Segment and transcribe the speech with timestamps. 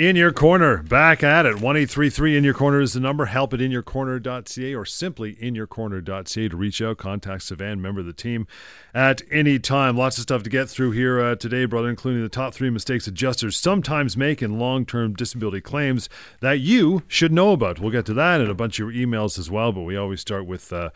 [0.00, 1.60] In Your Corner, back at it.
[1.60, 3.26] 1833 In Your Corner is the number.
[3.26, 6.96] Help at inyourcorner.ca or simply inyourcorner.ca to reach out.
[6.96, 8.46] Contact Savan, member of the team,
[8.94, 9.98] at any time.
[9.98, 13.06] Lots of stuff to get through here uh, today, brother, including the top three mistakes
[13.06, 16.08] adjusters sometimes make in long term disability claims
[16.40, 17.78] that you should know about.
[17.78, 20.22] We'll get to that and a bunch of your emails as well, but we always
[20.22, 20.88] start with uh,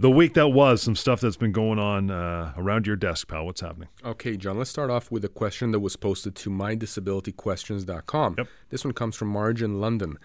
[0.00, 3.46] the week that was, some stuff that's been going on uh, around your desk, pal.
[3.46, 3.88] What's happening?
[4.04, 8.34] Okay, John, let's start off with a question that was posted to mydisabilityquestions.com.
[8.38, 8.47] Yep.
[8.70, 10.18] This one comes from Marge in London,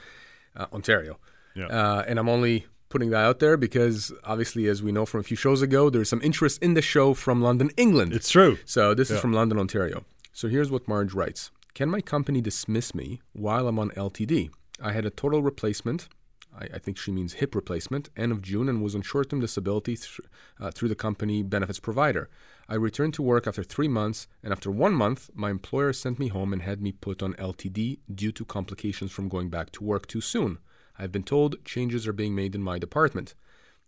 [0.55, 1.17] uh, Ontario.
[1.55, 1.67] Yeah.
[1.67, 5.23] Uh, and I'm only putting that out there because obviously, as we know from a
[5.23, 8.13] few shows ago, there's some interest in the show from London, England.
[8.13, 8.57] It's true.
[8.65, 9.15] So this Yeah.
[9.15, 10.03] is from London, Ontario.
[10.31, 14.49] So here's what Marge writes Can my company dismiss me while I'm on LTD?
[14.81, 16.07] I had a total replacement.
[16.55, 19.39] I, I think she means hip replacement, end of June, and was on short term
[19.39, 20.19] disability th-
[20.59, 22.29] uh, through the company benefits provider.
[22.69, 26.29] I returned to work after three months, and after one month, my employer sent me
[26.29, 30.07] home and had me put on LTD due to complications from going back to work
[30.07, 30.59] too soon.
[30.97, 33.33] I've been told changes are being made in my department.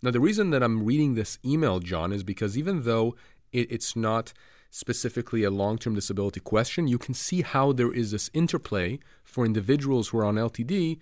[0.02, 3.16] Now, the reason that I'm reading this email, John, is because even though
[3.54, 4.34] it, it's not
[4.70, 9.46] specifically a long term disability question, you can see how there is this interplay for
[9.46, 11.00] individuals who are on LTD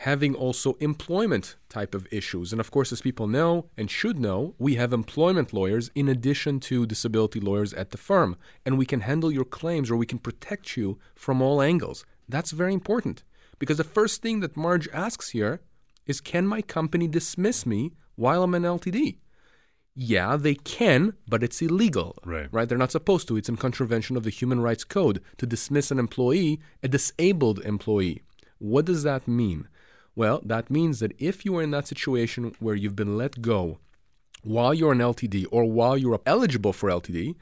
[0.00, 2.52] having also employment type of issues.
[2.52, 6.58] And of course, as people know and should know, we have employment lawyers in addition
[6.60, 10.18] to disability lawyers at the firm, and we can handle your claims or we can
[10.18, 12.06] protect you from all angles.
[12.26, 13.24] That's very important
[13.58, 15.60] because the first thing that Marge asks here
[16.06, 19.18] is Can my company dismiss me while I'm an LTD?
[19.94, 22.16] Yeah, they can, but it's illegal.
[22.24, 22.48] Right.
[22.50, 22.66] Right?
[22.66, 23.36] They're not supposed to.
[23.36, 28.22] It's in contravention of the Human Rights Code to dismiss an employee, a disabled employee.
[28.58, 29.68] What does that mean?
[30.20, 33.78] Well, that means that if you are in that situation where you've been let go
[34.42, 37.36] while you're on LTD or while you're eligible for LTD,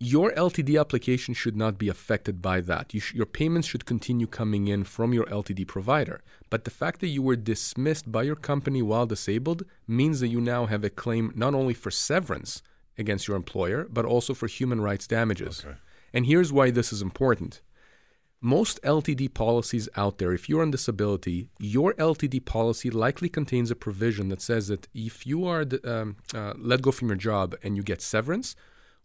[0.00, 2.94] your LTD application should not be affected by that.
[2.94, 6.20] You sh- your payments should continue coming in from your LTD provider.
[6.50, 10.40] But the fact that you were dismissed by your company while disabled means that you
[10.40, 12.60] now have a claim not only for severance
[12.98, 15.64] against your employer, but also for human rights damages.
[15.64, 15.76] Okay.
[16.12, 17.62] And here's why this is important.
[18.46, 23.74] Most LTD policies out there, if you're on disability, your LTD policy likely contains a
[23.74, 27.74] provision that says that if you are um, uh, let go from your job and
[27.74, 28.54] you get severance,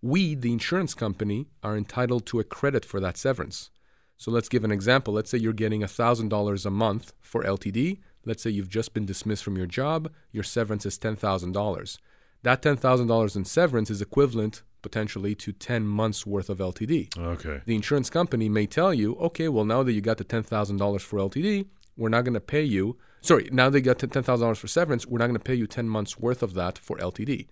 [0.02, 3.70] we, the insurance company, are entitled to a credit for that severance.
[4.18, 5.14] So let's give an example.
[5.14, 8.00] Let's say you're getting $1,000 a month for LTD.
[8.26, 11.98] Let's say you've just been dismissed from your job, your severance is $10,000.
[12.44, 17.18] That $10,000 in severance is equivalent potentially to 10 months worth of LTD.
[17.18, 17.62] Okay.
[17.66, 21.20] The insurance company may tell you, okay, well, now that you got the $10,000 for
[21.20, 21.68] LTD,
[21.98, 22.98] we're not going to pay you.
[23.22, 26.18] Sorry, now they got $10,000 for severance, we're not going to pay you 10 months
[26.18, 27.48] worth of that for LTD.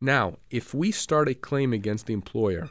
[0.00, 2.68] Now, if we start a claim against the employer,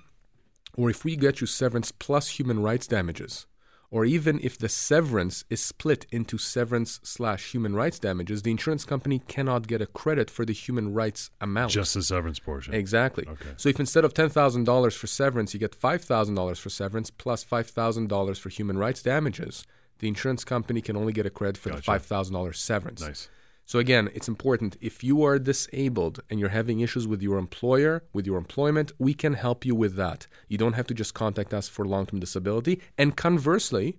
[0.75, 3.47] or if we get you severance plus human rights damages,
[3.91, 8.85] or even if the severance is split into severance slash human rights damages, the insurance
[8.85, 11.71] company cannot get a credit for the human rights amount.
[11.71, 12.73] Just the severance portion.
[12.73, 13.25] Exactly.
[13.27, 13.49] Okay.
[13.57, 16.69] So if instead of ten thousand dollars for severance, you get five thousand dollars for
[16.69, 19.65] severance plus plus five thousand dollars for human rights damages,
[19.99, 23.01] the insurance company can only get a credit for the five thousand dollars severance.
[23.01, 23.29] Nice.
[23.71, 24.75] So again, it's important.
[24.81, 29.13] If you are disabled and you're having issues with your employer, with your employment, we
[29.13, 30.27] can help you with that.
[30.49, 32.81] You don't have to just contact us for long-term disability.
[32.97, 33.97] And conversely,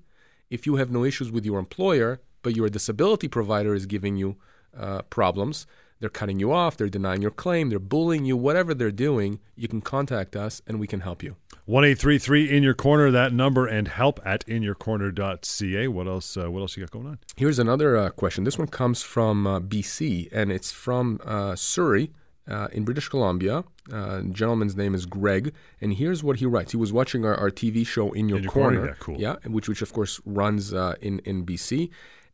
[0.51, 4.37] if you have no issues with your employer, but your disability provider is giving you
[4.79, 5.67] uh, problems,
[6.03, 9.69] they're cutting you off, they're denying your claim, they're bullying you, whatever they're doing, you
[9.69, 11.37] can contact us and we can help you.
[11.65, 13.13] One eight three three in your corner.
[13.13, 15.87] That number and help at inyourcorner.ca.
[15.89, 16.37] What else?
[16.37, 17.19] Uh, what else you got going on?
[17.37, 18.43] Here's another uh, question.
[18.43, 22.11] This one comes from uh, BC, and it's from uh, Surrey
[22.49, 23.63] uh, in British Columbia.
[23.93, 26.73] Uh, gentleman's name is Greg, and here's what he writes.
[26.73, 29.21] He was watching our, our TV show In Your, In Your Corner, Corner, yeah, cool.
[29.21, 31.91] yeah, which which of course runs uh, in in BC.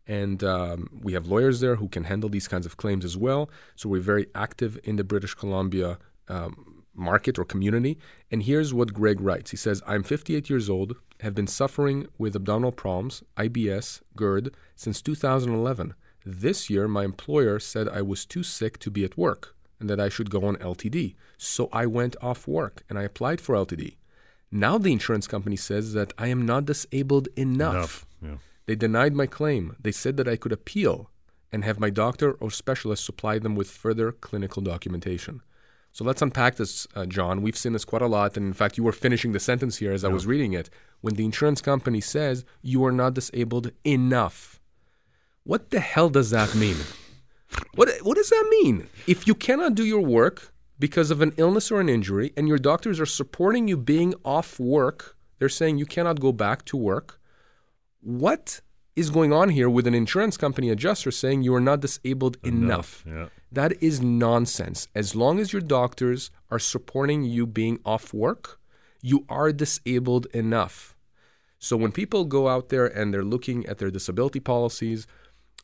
[0.08, 3.50] And um, we have lawyers there who can handle these kinds of claims as well.
[3.76, 5.98] So we're very active in the British Columbia
[6.28, 7.98] um, market or community.
[8.30, 9.50] And here's what Greg writes.
[9.50, 15.02] He says, I'm 58 years old, have been suffering with abdominal problems, IBS, GERD, since
[15.02, 15.94] 2011.
[16.24, 20.00] This year, my employer said I was too sick to be at work and that
[20.00, 21.14] I should go on LTD.
[21.36, 23.96] So I went off work and I applied for LTD.
[24.50, 28.06] Now the insurance company says that I am not disabled enough.
[28.22, 28.36] Yeah.
[28.68, 29.76] They denied my claim.
[29.80, 31.10] They said that I could appeal
[31.50, 35.40] and have my doctor or specialist supply them with further clinical documentation.
[35.90, 37.40] So let's unpack this, uh, John.
[37.40, 38.36] We've seen this quite a lot.
[38.36, 40.68] And in fact, you were finishing the sentence here as I was reading it.
[41.00, 44.60] When the insurance company says you are not disabled enough,
[45.44, 46.76] what the hell does that mean?
[47.74, 48.88] what, what does that mean?
[49.06, 52.58] If you cannot do your work because of an illness or an injury and your
[52.58, 57.17] doctors are supporting you being off work, they're saying you cannot go back to work,
[58.00, 58.60] What
[58.96, 63.04] is going on here with an insurance company adjuster saying you are not disabled enough?
[63.04, 63.04] enough.
[63.06, 63.28] Yeah.
[63.50, 64.88] That is nonsense.
[64.94, 68.60] As long as your doctors are supporting you being off work,
[69.00, 70.96] you are disabled enough.
[71.58, 75.06] So when people go out there and they're looking at their disability policies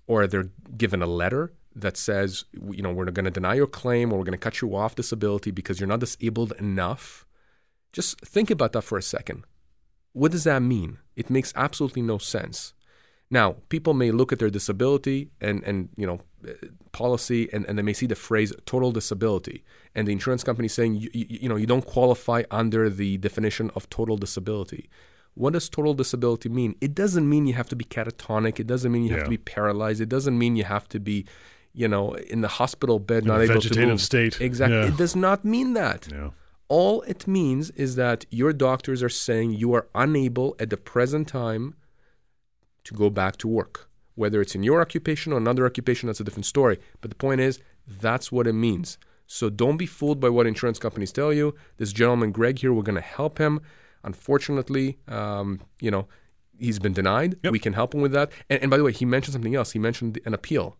[0.06, 4.12] or they're given a letter that says, you know, we're going to deny your claim
[4.12, 7.26] or we're going to cut you off disability because you're not disabled enough,
[7.92, 9.44] just think about that for a second.
[10.14, 10.98] What does that mean?
[11.14, 12.72] It makes absolutely no sense.
[13.30, 16.52] Now, people may look at their disability and, and you know, uh,
[16.92, 19.64] policy and, and they may see the phrase total disability
[19.94, 23.70] and the insurance company saying, you, you, you know, you don't qualify under the definition
[23.74, 24.88] of total disability.
[25.34, 26.76] What does total disability mean?
[26.80, 28.60] It doesn't mean you have to be catatonic.
[28.60, 30.00] It doesn't mean you have to be paralyzed.
[30.00, 31.26] It doesn't mean you have to be,
[31.72, 34.00] you know, in the hospital bed, In not a able to vegetative move.
[34.00, 34.40] state.
[34.40, 34.78] Exactly.
[34.78, 34.86] Yeah.
[34.88, 36.06] It does not mean that.
[36.08, 36.30] Yeah.
[36.68, 41.28] All it means is that your doctors are saying you are unable at the present
[41.28, 41.74] time
[42.84, 43.88] to go back to work.
[44.14, 46.78] Whether it's in your occupation or another occupation, that's a different story.
[47.00, 48.98] But the point is, that's what it means.
[49.26, 51.54] So don't be fooled by what insurance companies tell you.
[51.76, 53.60] This gentleman, Greg, here, we're going to help him.
[54.02, 56.06] Unfortunately, um, you know,
[56.58, 57.36] he's been denied.
[57.42, 57.52] Yep.
[57.52, 58.30] We can help him with that.
[58.48, 59.72] And, and by the way, he mentioned something else.
[59.72, 60.76] He mentioned an appeal.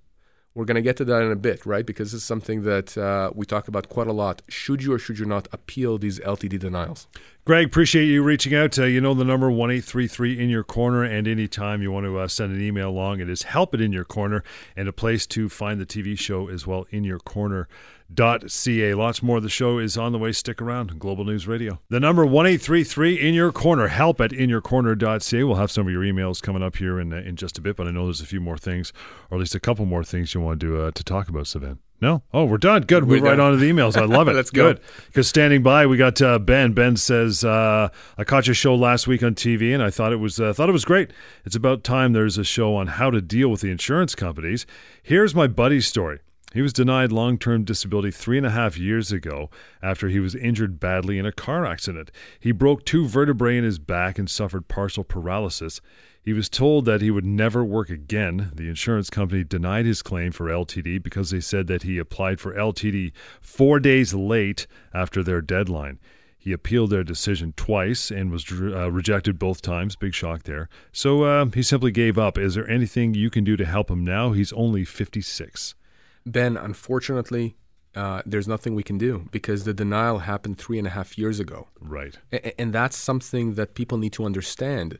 [0.55, 1.85] We're going to get to that in a bit, right?
[1.85, 4.41] Because this is something that uh, we talk about quite a lot.
[4.49, 7.09] Should you or should you not appeal these LTD denials?
[7.45, 8.79] Greg, appreciate you reaching out.
[8.79, 11.91] Uh, you know the number one eight three three in your corner, and anytime you
[11.91, 14.45] want to uh, send an email along, it is help it in your corner,
[14.77, 17.69] and a place to find the TV show as well in your corner.
[18.17, 18.95] Ca.
[18.95, 20.33] Lots more of the show is on the way.
[20.33, 20.99] Stick around.
[20.99, 21.81] Global News Radio.
[21.89, 23.89] The number one eight three three in your corner.
[23.89, 25.45] Help at inyourcorner.ca.
[25.45, 27.87] We'll have some of your emails coming up here in in just a bit, but
[27.87, 28.93] I know there's a few more things,
[29.31, 31.79] or at least a couple more things you want to uh, to talk about, Savan.
[32.01, 32.23] No?
[32.35, 32.83] Oh, we're done.
[32.83, 33.05] Good.
[33.05, 33.47] We're, We're right done.
[33.47, 33.97] on to the emails.
[33.97, 34.35] I love it.
[34.35, 34.51] Let's.
[34.51, 34.81] Good.
[35.07, 36.73] Because standing by, we got uh, Ben.
[36.73, 37.89] Ben says, uh,
[38.19, 40.69] "I caught your show last week on TV, and I thought it was uh, thought
[40.69, 41.13] it was great.
[41.45, 44.67] It's about time there's a show on how to deal with the insurance companies.
[45.03, 46.19] Here's my buddy's story."
[46.55, 49.51] He was denied long term disability three and a half years ago
[49.83, 52.13] after he was injured badly in a car accident.
[52.39, 55.81] He broke two vertebrae in his back and suffered partial paralysis.
[56.23, 58.53] He was told that he would never work again.
[58.55, 62.55] The insurance company denied his claim for LTD because they said that he applied for
[62.55, 63.11] LTD
[63.41, 65.99] four days late after their deadline.
[66.39, 69.97] He appealed their decision twice and was uh, rejected both times.
[69.97, 70.69] Big shock there.
[70.93, 72.39] So uh, he simply gave up.
[72.39, 74.31] Is there anything you can do to help him now?
[74.33, 75.75] He's only 56.
[76.27, 77.57] Ben, unfortunately,
[77.95, 81.39] uh, there's nothing we can do because the denial happened three and a half years
[81.39, 81.69] ago.
[81.81, 82.19] Right.
[82.33, 84.99] A- And that's something that people need to understand.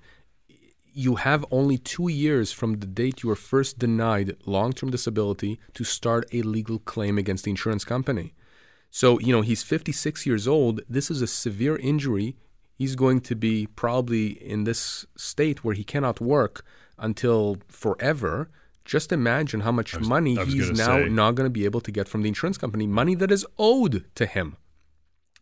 [0.93, 5.59] You have only two years from the date you were first denied long term disability
[5.73, 8.33] to start a legal claim against the insurance company.
[8.91, 10.83] So, you know, he's 56 years old.
[10.89, 12.37] This is a severe injury.
[12.77, 16.65] He's going to be probably in this state where he cannot work
[16.97, 18.51] until forever.
[18.85, 21.09] Just imagine how much was- money he's now say.
[21.09, 24.05] not going to be able to get from the insurance company, money that is owed
[24.15, 24.57] to him.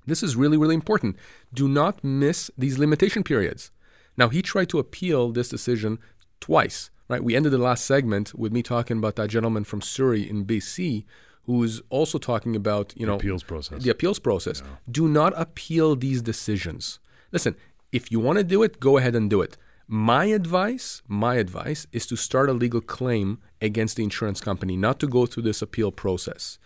[0.07, 1.17] This is really, really important.
[1.53, 3.71] Do not miss these limitation periods.
[4.17, 5.99] Now, he tried to appeal this decision
[6.41, 7.23] twice, right?
[7.23, 11.05] We ended the last segment with me talking about that gentleman from Surrey in BC
[11.45, 13.83] who's also talking about, you know, Appeals process.
[13.83, 14.63] the appeals process.
[14.91, 17.01] Do not appeal these decisions.
[17.33, 17.57] Listen,
[17.91, 19.57] if you want to do it, go ahead and do it.
[19.89, 24.99] My advice, my advice is to start a legal claim against the insurance company, not
[25.01, 26.59] to go through this appeal process.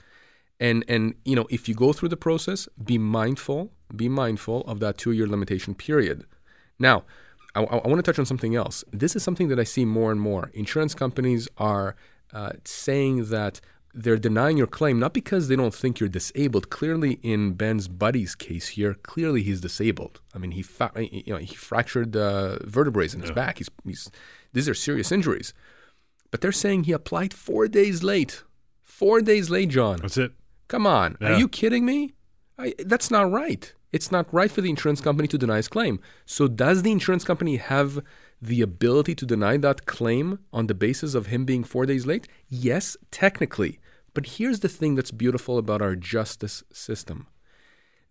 [0.58, 4.80] And and you know, if you go through the process, be mindful, be mindful of
[4.80, 6.24] that two-year limitation period.
[6.78, 7.04] Now,
[7.54, 8.84] I, I want to touch on something else.
[8.92, 10.50] This is something that I see more and more.
[10.54, 11.96] Insurance companies are
[12.32, 13.60] uh, saying that
[13.96, 16.68] they're denying your claim not because they don't think you're disabled.
[16.68, 20.20] Clearly, in Ben's buddy's case here, clearly he's disabled.
[20.34, 23.58] I mean, he fa- you know he fractured uh, vertebrae in his back.
[23.58, 24.10] He's, he's
[24.52, 25.54] these are serious injuries.
[26.30, 28.42] But they're saying he applied four days late.
[28.82, 29.98] Four days late, John.
[30.02, 30.32] That's it.
[30.68, 31.16] Come on.
[31.20, 31.28] Yeah.
[31.28, 32.12] Are you kidding me?
[32.58, 33.72] I, that's not right.
[33.92, 36.00] It's not right for the insurance company to deny his claim.
[36.26, 38.02] So, does the insurance company have
[38.42, 42.28] the ability to deny that claim on the basis of him being four days late?
[42.48, 43.78] Yes, technically.
[44.16, 47.26] But here's the thing that's beautiful about our justice system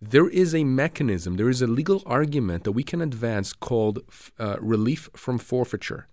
[0.00, 3.98] there is a mechanism, there is a legal argument that we can advance called
[4.38, 6.06] uh, relief from forfeiture.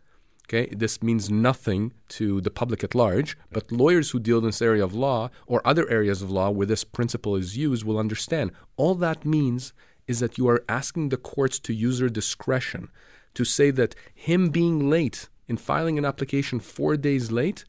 [0.45, 4.63] Okay, this means nothing to the public at large, but lawyers who deal in this
[4.63, 8.49] area of law or other areas of law where this principle is used will understand.
[8.77, 9.73] All that means
[10.07, 12.89] is that you are asking the courts to use their discretion
[13.35, 17.65] to say that him being late in filing an application four days late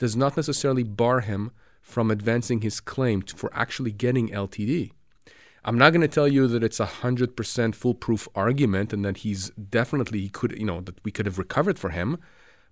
[0.00, 4.90] does not necessarily bar him from advancing his claim to, for actually getting LTD.
[5.64, 9.18] I'm not going to tell you that it's a hundred percent foolproof argument and that
[9.18, 12.18] he's definitely he could you know that we could have recovered for him,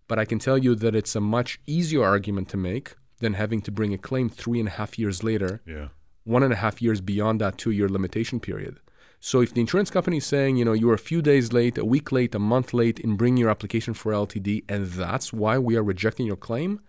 [0.08, 2.86] but I can tell you that it's a much easier argument to make
[3.22, 5.88] than having to bring a claim three and a half years later, Yeah.
[6.24, 8.74] one and a half years beyond that two year limitation period.
[9.20, 11.84] So if the insurance company is saying, you know, you're a few days late, a
[11.84, 15.76] week late, a month late in bringing your application for LTD, and that's why we
[15.76, 16.80] are rejecting your claim,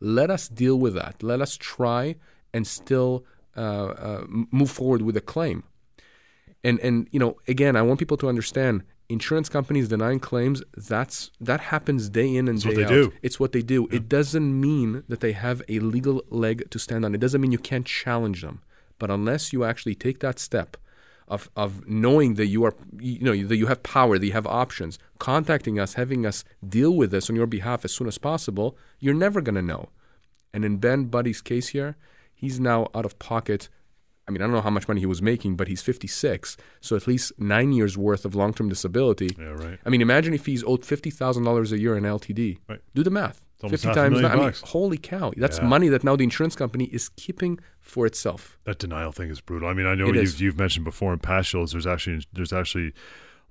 [0.00, 1.22] let us deal with that.
[1.22, 2.16] Let us try
[2.52, 3.24] and still
[3.56, 5.64] uh, uh, move forward with a claim.
[6.62, 10.62] And and you know, again, I want people to understand insurance companies denying claims.
[10.76, 12.88] That's that happens day in and That's day out.
[12.88, 13.12] do.
[13.22, 13.86] It's what they do.
[13.88, 17.14] It doesn't mean that they have a legal leg to stand on.
[17.14, 18.62] It doesn't mean you can't challenge them.
[18.98, 20.76] But unless you actually take that step
[21.28, 24.46] of of knowing that you are you know that you have power, that you have
[24.46, 28.76] options, contacting us, having us deal with this on your behalf as soon as possible,
[29.00, 29.88] you're never going to know.
[30.52, 31.96] And in Ben Buddy's case here,
[32.34, 33.68] he's now out of pocket.
[34.28, 36.96] I mean, I don't know how much money he was making, but he's 56, so
[36.96, 39.30] at least nine years worth of long-term disability.
[39.38, 39.78] Yeah, right.
[39.86, 42.58] I mean, imagine if he's owed fifty thousand dollars a year in LTD.
[42.68, 42.80] Right.
[42.94, 43.45] Do the math.
[43.58, 44.20] Fifty times.
[44.20, 45.32] that- I mean, holy cow!
[45.36, 45.64] That's Yeah.
[45.64, 48.58] money that now the insurance company is keeping for itself.
[48.64, 49.68] That denial thing is brutal.
[49.68, 50.40] I mean, I know It you've is.
[50.40, 51.72] you've mentioned before in past shows.
[51.72, 52.92] There's actually there's actually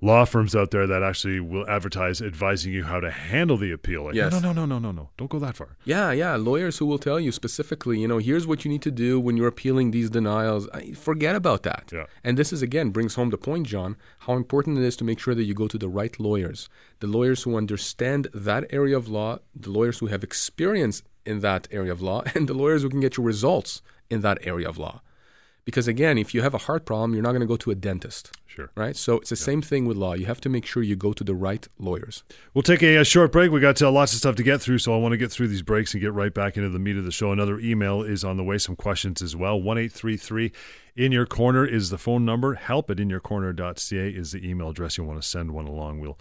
[0.02, 4.04] law firms out there that actually will advertise advising you how to handle the appeal.
[4.04, 4.30] Like, Yes.
[4.32, 5.76] no, no, no, no, no, no, don't go that far.
[5.84, 6.36] Yeah, yeah.
[6.36, 9.36] Lawyers who will tell you specifically, you know, here's what you need to do when
[9.38, 10.68] you're appealing these denials.
[10.74, 11.90] I, forget about that.
[11.92, 12.04] Yeah.
[12.22, 15.18] And this is again brings home the point, John, how important it is to make
[15.18, 16.68] sure that you go to the right lawyers,
[17.00, 21.66] the lawyers who understand that area of law, the lawyers who have experience in that
[21.70, 24.76] area of law, and the lawyers who can get you results in that area of
[24.78, 25.00] law.
[25.66, 27.74] Because again, if you have a heart problem, you're not going to go to a
[27.74, 28.70] dentist, Sure.
[28.76, 28.96] right?
[28.96, 30.14] So it's the same thing with law.
[30.14, 32.22] You have to make sure you go to the right lawyers.
[32.54, 33.50] We'll take a, a short break.
[33.50, 35.48] We got uh, lots of stuff to get through, so I want to get through
[35.48, 37.32] these breaks and get right back into the meat of the show.
[37.32, 39.60] Another email is on the way, some questions as well.
[39.60, 40.52] One eight three three
[40.94, 42.54] in your corner is the phone number.
[42.54, 45.98] Help at inyourcorner.ca is the email address you want to send one along.
[45.98, 46.16] We'll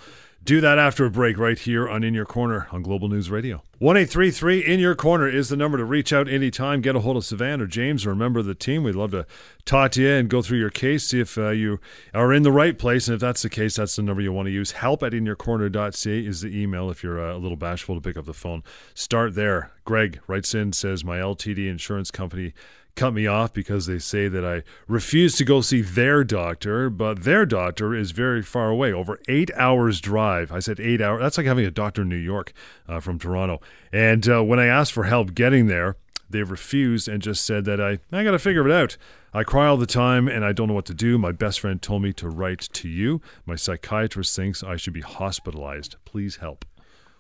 [0.46, 3.64] do that after a break right here on In Your Corner on Global News Radio.
[3.80, 6.82] One eight three three in your corner is the number to reach out anytime.
[6.82, 8.84] Get a hold of Savannah or James or a member of the team.
[8.84, 9.26] We'd love to
[9.66, 11.80] talk to you and go through your case, see if uh, you
[12.14, 13.08] are in the right place.
[13.08, 14.74] And if that's the case, that's the number you want to use.
[14.74, 18.26] Help at inyourcorner.ca is the email if you're uh, a little bashful to pick up
[18.26, 18.64] the phone.
[18.94, 19.72] Start there.
[19.84, 22.54] Greg writes in, says, My LTD insurance company
[22.96, 27.24] cut me off because they say that I refuse to go see their doctor, but
[27.24, 30.52] their doctor is very far away, over eight hours drive.
[30.52, 31.22] I said eight hours.
[31.22, 32.54] That's like having a doctor in New York
[32.88, 33.62] uh, from Toronto.
[33.92, 35.98] And uh, when I asked for help getting there,
[36.30, 38.98] they refused and just said that I, I got to figure it out.
[39.34, 41.18] I cry all the time and I don't know what to do.
[41.18, 43.22] My best friend told me to write to you.
[43.46, 45.98] My psychiatrist thinks I should be hospitalized.
[46.06, 46.66] Please help.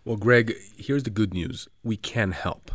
[0.05, 1.67] Well, Greg, here's the good news.
[1.83, 2.71] We can help.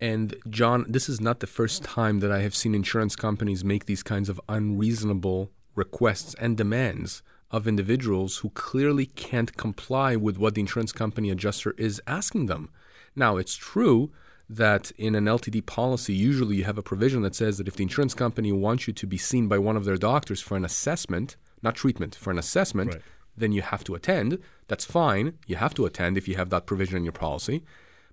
[0.00, 3.86] And John, this is not the first time that I have seen insurance companies make
[3.86, 10.54] these kinds of unreasonable requests and demands of individuals who clearly can't comply with what
[10.54, 12.70] the insurance company adjuster is asking them.
[13.14, 14.10] Now, it's true
[14.50, 17.84] that in an LTD policy, usually you have a provision that says that if the
[17.84, 21.36] insurance company wants you to be seen by one of their doctors for an assessment,
[21.62, 23.02] not treatment, for an assessment, Right.
[23.36, 24.38] then you have to attend.
[24.68, 25.34] That's fine.
[25.46, 27.62] You have to attend if you have that provision in your policy.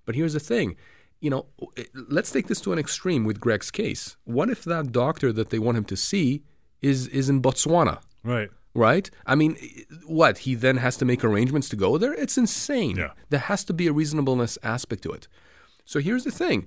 [0.06, 0.76] But here's the thing
[1.22, 1.46] you know,
[1.94, 4.16] let's take this to an extreme with Greg's case.
[4.24, 6.42] What if that doctor that they want him to see
[6.80, 8.00] is, is in Botswana?
[8.24, 8.50] Right.
[8.74, 9.08] right?
[9.24, 9.56] I mean,
[10.06, 10.38] what?
[10.38, 12.12] He then has to make arrangements to go there?
[12.12, 12.96] It's insane.
[12.96, 13.12] Yeah.
[13.30, 15.28] There has to be a reasonableness aspect to it.
[15.84, 16.66] So here's the thing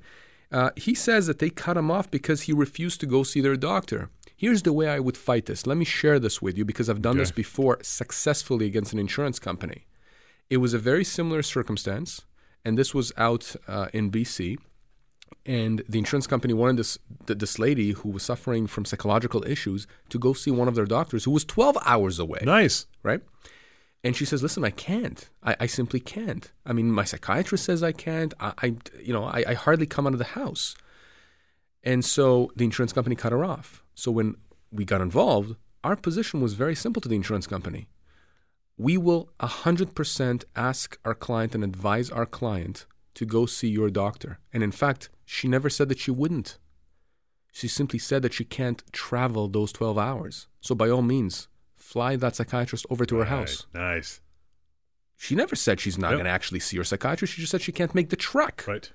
[0.52, 3.58] uh, he says that they cut him off because he refused to go see their
[3.58, 4.10] doctor.
[4.38, 5.66] Here's the way I would fight this.
[5.68, 7.24] Let me share this with you because I've done Okay.
[7.24, 9.86] this before successfully against an insurance company.
[10.50, 12.22] It was a very similar circumstance,
[12.66, 14.58] and this was out uh, in BC
[15.46, 19.86] and the insurance company wanted this th- this lady who was suffering from psychological issues
[20.10, 22.40] to go see one of their doctors who was 12 hours away.
[22.44, 22.88] Nice.
[23.04, 23.22] right?
[24.04, 25.30] And she says listen i can't.
[25.44, 26.52] I, I simply can't.
[26.66, 28.34] I mean my psychiatrist says i can't.
[28.40, 28.66] I, I
[29.02, 30.76] you know I, I hardly come out of the house.
[31.84, 33.84] And so the insurance company cut her off.
[33.94, 34.36] So when
[34.72, 37.88] we got involved our position was very simple to the insurance company
[38.78, 44.40] we will 100% ask our client and advise our client to go see your doctor.
[44.54, 46.58] And in fact, she never said that she wouldn't.
[47.54, 50.48] She simply said that she can't travel those 12 hours.
[50.60, 53.66] So by all means, fly that psychiatrist over to her house.
[53.74, 54.20] Nice.
[55.16, 56.18] She never said she's not Yep.
[56.18, 57.34] going to actually see her psychiatrist.
[57.34, 58.66] She just said she can't make the trek.
[58.68, 58.92] Right.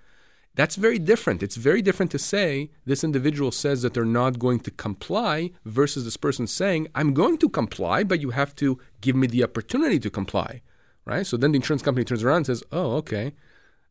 [0.61, 1.43] That's very different.
[1.43, 6.05] It's very different to say this individual says that they're not going to comply versus
[6.05, 9.99] this person saying, I'm going to comply, but you have to give me the opportunity
[9.99, 10.61] to comply.
[11.07, 11.26] Right?
[11.26, 13.33] So then the insurance company turns around and says, Oh, okay.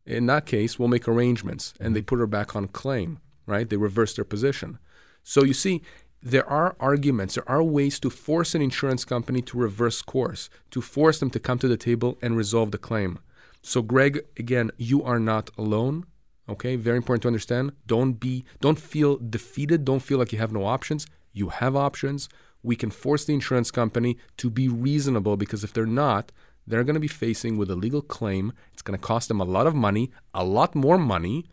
[0.06, 1.74] In that case, we'll make arrangements.
[1.80, 3.18] And they put her back on claim.
[3.46, 3.68] Right?
[3.68, 4.78] They reverse their position.
[5.24, 5.82] So you see,
[6.22, 10.80] there are arguments, there are ways to force an insurance company to reverse course, to
[10.80, 13.18] force them to come to the table and resolve the claim.
[13.60, 16.06] So, Greg, again, you are not alone.
[16.50, 17.72] Okay, very important to understand.
[17.86, 19.84] Don't be, don't feel defeated.
[19.84, 21.06] Don't feel like you have no options.
[21.32, 22.28] You have options.
[22.62, 26.32] We can force the insurance company to be reasonable because if they're not,
[26.66, 28.52] they're going to be facing with a legal claim.
[28.72, 31.46] It's going to cost them a lot of money, a lot more money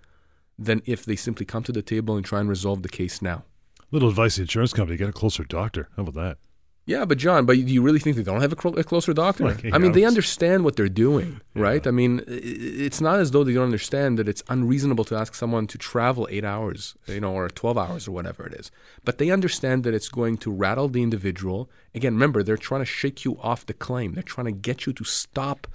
[0.57, 3.43] than if they simply come to the table and try and resolve the case now.
[3.91, 5.89] Little advice to the insurance company: get a closer doctor.
[5.95, 6.37] How about that?
[6.87, 9.13] Yeah, but John, but do you really think they don't have a, cl- a closer
[9.13, 9.43] doctor?
[9.43, 11.61] Like, I mean, they understand what they're doing, Yeah.
[11.63, 11.85] right?
[11.85, 15.67] I mean, it's not as though they don't understand that it's unreasonable to ask someone
[15.67, 18.71] to travel eight hours, you know, or 12 hours or whatever it is.
[19.03, 21.69] But they understand that it's going to rattle the individual.
[21.93, 24.13] Again, remember, they're trying to shake you off the claim.
[24.13, 25.67] They're trying to get you to stop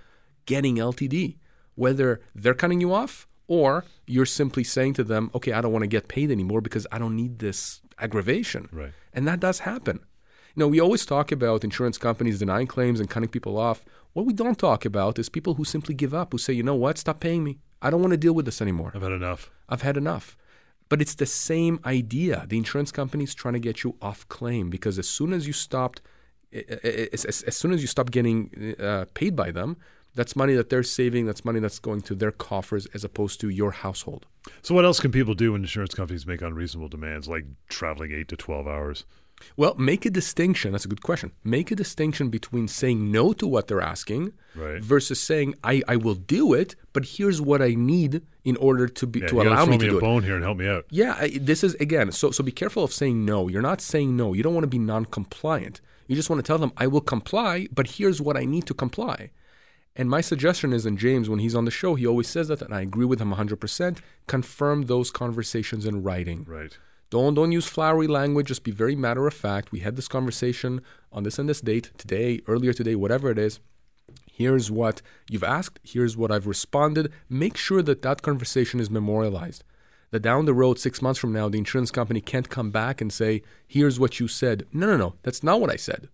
[0.47, 1.37] getting LTD,
[1.75, 5.83] whether they're cutting you off or you're simply saying to them, okay, I don't want
[5.83, 8.71] to get paid anymore because I don't need this aggravation.
[8.73, 8.92] Right.
[9.12, 10.00] And that does happen.
[10.54, 13.85] You know, we always talk about insurance companies denying claims and cutting people off.
[14.12, 16.75] What we don't talk about is people who simply give up, who say, you know
[16.75, 17.59] what, stop paying me.
[17.80, 18.92] I don't want to deal with this anymore.
[18.94, 19.50] I've had enough.
[19.68, 20.37] I've had enough.
[20.90, 22.44] But it's the same idea.
[22.49, 26.02] The insurance company's trying to get you off claim because as soon as you stopped,
[26.52, 29.78] eh, eh, eh, as, as, as soon as you stop getting uh, paid by them,
[30.14, 31.25] that's money that they're saving.
[31.25, 34.26] That's money that's going to their coffers as opposed to your household.
[34.61, 38.28] So, what else can people do when insurance companies make unreasonable demands, like traveling eight
[38.28, 39.06] to twelve hours?
[39.56, 40.72] Well, make a distinction.
[40.72, 41.32] That's a good question.
[41.44, 44.82] Make a distinction between saying no to what they're asking Right.
[44.82, 49.06] versus saying I, I will do it, but here's what I need in order to
[49.06, 50.00] be Yeah, to allow me to me do a it.
[50.00, 50.84] bone here and help me out.
[50.90, 52.12] Yeah, I- this is again.
[52.12, 53.49] So so be careful of saying no.
[53.49, 54.32] You're not saying no.
[54.34, 55.80] You don't want to be non-compliant.
[56.08, 58.75] You just want to tell them I will comply, but here's what I need to
[58.75, 59.30] comply.
[59.94, 62.62] And my suggestion is, and James, when he's on the show, he always says that,
[62.62, 63.99] and I agree with him 100%.
[64.26, 66.44] Confirm those conversations in writing.
[66.49, 66.76] Right.
[67.12, 68.47] Don't don't use flowery language.
[68.47, 69.71] Just be very matter of fact.
[69.71, 70.81] We had this conversation
[71.12, 73.61] on this and this date today, earlier today, whatever it is.
[74.33, 75.78] Here's what you've asked.
[75.83, 77.12] Here's what I've responded.
[77.28, 79.62] Make sure that that conversation is memorialized.
[80.11, 83.13] That down the road, six months from now, the insurance company can't come back and
[83.13, 85.15] say, "Here's what you said." No, no, no.
[85.23, 86.08] That's not what I said,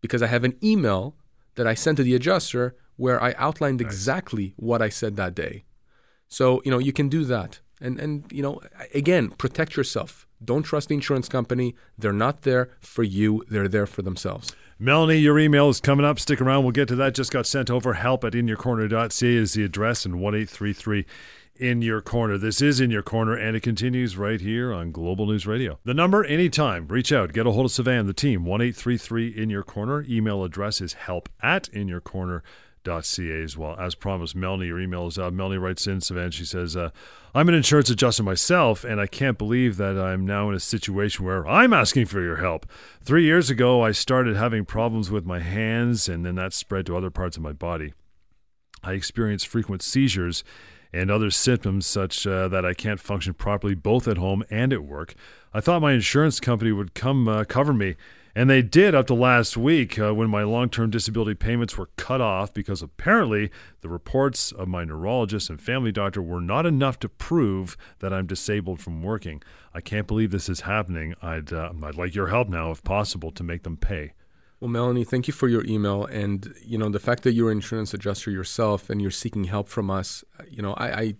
[0.00, 1.16] because I have an email
[1.56, 5.64] that I sent to the adjuster where I outlined exactly what I said that day.
[6.28, 7.60] So, you know, you can do that.
[7.84, 8.60] And and you know,
[8.94, 10.26] again, protect yourself.
[10.42, 11.74] Don't trust the insurance company.
[11.98, 13.44] They're not there for you.
[13.48, 14.54] They're there for themselves.
[14.78, 16.18] Melanie, your email is coming up.
[16.18, 16.64] Stick around.
[16.64, 17.14] We'll get to that.
[17.14, 17.94] Just got sent over.
[17.94, 21.06] Help at inyourcorner.ca is the address and 1833
[21.56, 22.36] in your corner.
[22.36, 25.78] This is in your corner, and it continues right here on Global News Radio.
[25.84, 26.88] The number anytime.
[26.88, 27.32] Reach out.
[27.32, 28.44] Get a hold of Savan, the team.
[28.44, 30.04] 1833 in your corner.
[30.08, 31.68] Email address is help at
[32.84, 33.76] inyourcorner.ca as well.
[33.78, 35.32] As promised, Melanie, your email is up.
[35.32, 36.90] Melanie writes in, Savan, she says, uh,
[37.34, 41.24] I'm an insurance adjuster myself, and I can't believe that I'm now in a situation
[41.24, 42.66] where I'm asking for your help.
[43.02, 46.96] Three years ago, I started having problems with my hands, and then that spread to
[46.96, 47.92] other parts of my body.
[48.82, 50.44] I experience frequent seizures
[50.92, 54.84] and other symptoms such uh, that I can't function properly both at home and at
[54.84, 55.14] work.
[55.52, 57.96] I thought my insurance company would come uh, cover me,
[58.34, 61.90] and they did up to last week uh, when my long term disability payments were
[61.96, 66.98] cut off because apparently the reports of my neurologist and family doctor were not enough
[67.00, 69.42] to prove that I'm disabled from working.
[69.72, 71.14] I can't believe this is happening.
[71.22, 74.12] I'd, uh, I'd like your help now, if possible, to make them pay.
[74.60, 77.58] Well, Melanie, thank you for your email, and you know the fact that you're an
[77.58, 80.24] insurance adjuster yourself and you're seeking help from us.
[80.48, 81.14] You know, I, I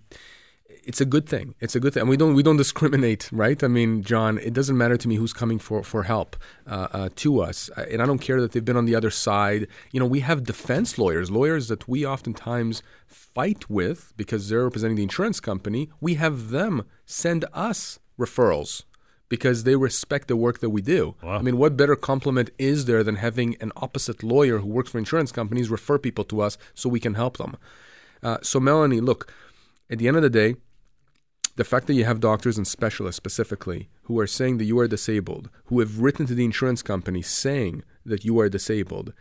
[0.86, 1.54] it's a good thing.
[1.60, 3.62] It's a good thing, and we don't we don't discriminate, right?
[3.62, 7.08] I mean, John, it doesn't matter to me who's coming for for help uh, uh,
[7.16, 9.66] to us, and I don't care that they've been on the other side.
[9.92, 14.96] You know, we have defense lawyers, lawyers that we oftentimes fight with because they're representing
[14.96, 15.90] the insurance company.
[16.00, 18.84] We have them send us referrals
[19.28, 21.14] because they respect the work that we do.
[21.22, 21.38] Wow.
[21.38, 24.98] I mean, what better compliment is there than having an opposite lawyer who works for
[24.98, 27.56] insurance companies refer people to us so we can help them?
[28.22, 29.32] Uh, so, Melanie, look,
[29.90, 30.56] at the end of the day,
[31.56, 34.88] the fact that you have doctors and specialists specifically who are saying that you are
[34.88, 39.12] disabled, who have written to the insurance company saying that you are disabled,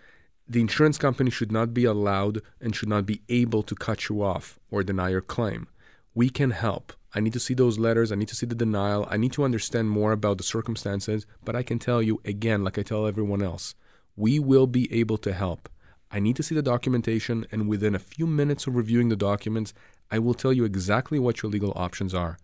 [0.48, 4.22] the insurance company should not be allowed and should not be able to cut you
[4.22, 5.68] off or deny your claim.
[6.16, 6.94] We can help.
[7.16, 8.12] I need to see those letters.
[8.12, 9.08] I need to see the denial.
[9.10, 11.26] I need to understand more about the circumstances.
[11.46, 13.76] But I can tell you again, like I tell everyone else,
[14.16, 15.70] we will be able to help.
[16.12, 19.74] I need to see the documentation, and within a few minutes of reviewing the documents,
[20.14, 22.38] I will tell you exactly what your legal options are.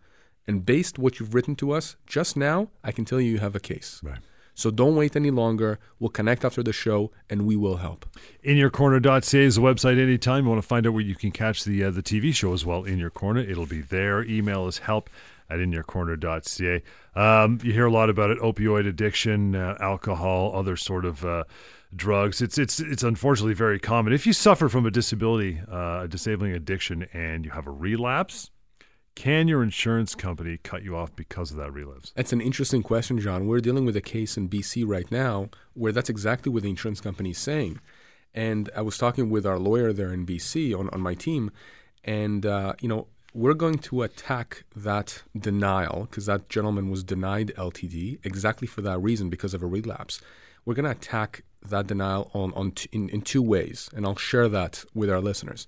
[0.48, 3.56] And based what you've written to us just now, I can tell you you have
[3.56, 4.02] a case.
[4.04, 4.18] Right.
[4.56, 5.78] So don't wait any longer.
[6.00, 8.08] We'll connect after the show, and we will help.
[8.44, 10.46] InYourCorner.ca is the website anytime.
[10.46, 12.66] You want to find out where you can catch the uh, the TV show as
[12.66, 13.42] well, In Your Corner.
[13.42, 14.24] It'll be there.
[14.24, 15.10] Email is help
[15.48, 16.84] at inyourcorner.ca.
[17.16, 21.44] Um, you hear a lot about it: opioid addiction, uh, alcohol, other sort of uh,
[21.95, 22.41] drugs.
[22.41, 24.13] It's it's it's unfortunately very common.
[24.13, 28.52] If you suffer from a disability, uh, a disabling addiction, and you have a relapse,
[29.15, 32.13] can your insurance company cut you off because of that relapse?
[32.15, 33.47] That's an interesting question, John.
[33.47, 37.02] We're dealing with a case in BC right now where that's exactly what the insurance
[37.02, 37.80] company is saying.
[38.34, 41.52] And I was talking with our lawyer there in BC on, on my team,
[42.06, 47.54] and uh, you know we're going to attack that denial because that gentleman was denied
[47.58, 50.19] LTD exactly for that reason because of a relapse.
[50.65, 54.15] We're going to attack that denial on, on t- in, in two ways, and I'll
[54.15, 55.67] share that with our listeners.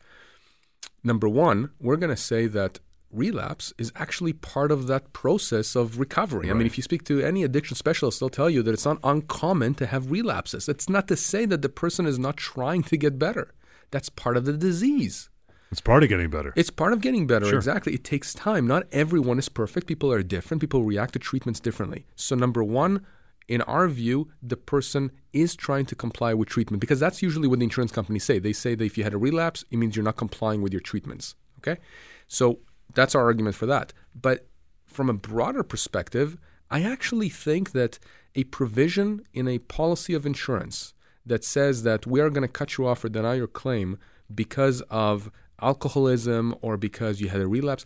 [1.04, 2.80] Number one, we're going to say that
[3.12, 6.48] relapse is actually part of that process of recovery.
[6.48, 6.52] Right.
[6.52, 9.00] I mean, if you speak to any addiction specialist, they'll tell you that it's not
[9.04, 10.70] uncommon to have relapses.
[10.70, 13.54] It's not to say that the person is not trying to get better.
[13.90, 15.30] That's part of the disease.
[15.72, 16.54] It's part of getting better.
[16.56, 17.56] It's part of getting better, Sure.
[17.58, 17.94] exactly.
[17.94, 18.68] It takes time.
[18.68, 19.88] Not everyone is perfect.
[19.88, 20.62] People are different.
[20.62, 22.06] People react to treatments differently.
[22.16, 23.06] So, number one,
[23.48, 27.60] in our view, the person is trying to comply with treatment because that's usually what
[27.60, 28.40] the insurance companies say.
[28.40, 30.82] They say that if you had a relapse, it means you're not complying with your
[30.82, 31.36] treatments.
[31.60, 31.80] Okay?
[32.28, 32.60] So,
[32.94, 33.94] that's our argument for that.
[34.20, 34.48] But
[34.86, 36.38] from a broader perspective,
[36.70, 38.00] I actually think that
[38.36, 40.94] a provision in a policy of insurance
[41.26, 43.98] that says that we are going to cut you off or deny your claim
[44.34, 47.84] because of alcoholism or because you had a relapse,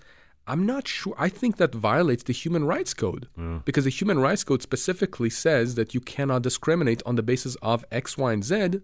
[0.47, 1.15] I'm not sure.
[1.17, 3.27] I think that violates the Human Rights Code
[3.65, 7.84] because the Human Rights Code specifically says that you cannot discriminate on the basis of
[7.91, 8.81] X, Y, and Z.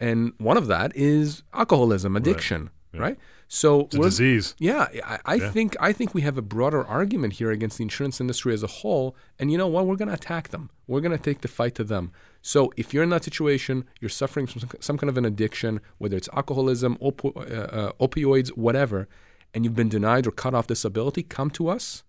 [0.00, 3.16] And one of that is alcoholism, addiction, right?
[3.48, 4.54] So It's a disease.
[4.58, 5.50] yeah, I, I Yeah.
[5.50, 8.66] think I think we have a broader argument here against the insurance industry as a
[8.66, 9.14] whole.
[9.38, 9.86] And you know what?
[9.86, 10.70] We're going to attack them.
[10.86, 12.12] We're going to take the fight to them.
[12.40, 15.80] So if you're in that situation, you're suffering from some, some kind of an addiction,
[15.98, 19.06] whether it's alcoholism, opo- uh, uh, opioids, whatever,
[19.54, 22.04] and you've been denied or cut off disability, come to us.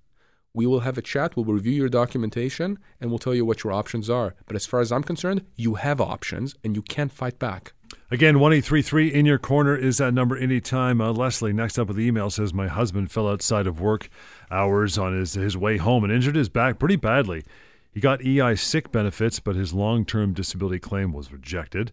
[0.53, 1.35] We will have a chat.
[1.35, 4.35] We'll review your documentation, and we'll tell you what your options are.
[4.45, 7.73] But as far as I'm concerned, you have options, and you can't fight back.
[8.11, 11.01] Again, 1833 in your corner is that number anytime.
[11.01, 14.09] Uh, Leslie, next up with the email says, My husband fell outside of work
[14.51, 17.43] hours on his, his way home and injured his back pretty badly.
[17.91, 21.91] He got EI sick benefits, but his long term disability claim was rejected.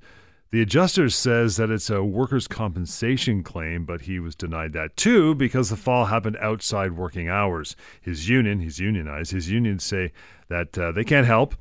[0.53, 5.37] The adjuster says that it's a workers' compensation claim, but he was denied that too
[5.37, 7.77] because the fall happened outside working hours.
[8.01, 10.13] His union, he's unionized, his unions say
[10.49, 11.55] that uh, they can't help.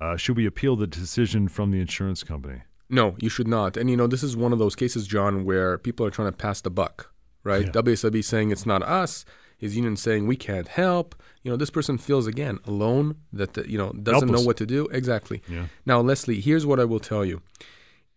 [0.00, 2.62] Uh, should we appeal the decision from the insurance company?
[2.88, 3.76] No, you should not.
[3.76, 6.36] And you know, this is one of those cases, John, where people are trying to
[6.36, 7.12] pass the buck,
[7.44, 7.66] right?
[7.66, 7.72] Yeah.
[7.72, 9.26] WSIB saying it's not us,
[9.58, 11.14] his union saying we can't help.
[11.42, 14.66] You know, this person feels again alone that uh, you know doesn't know what to
[14.66, 14.86] do.
[14.86, 15.42] Exactly.
[15.48, 15.66] Yeah.
[15.84, 17.42] Now, Leslie, here's what I will tell you: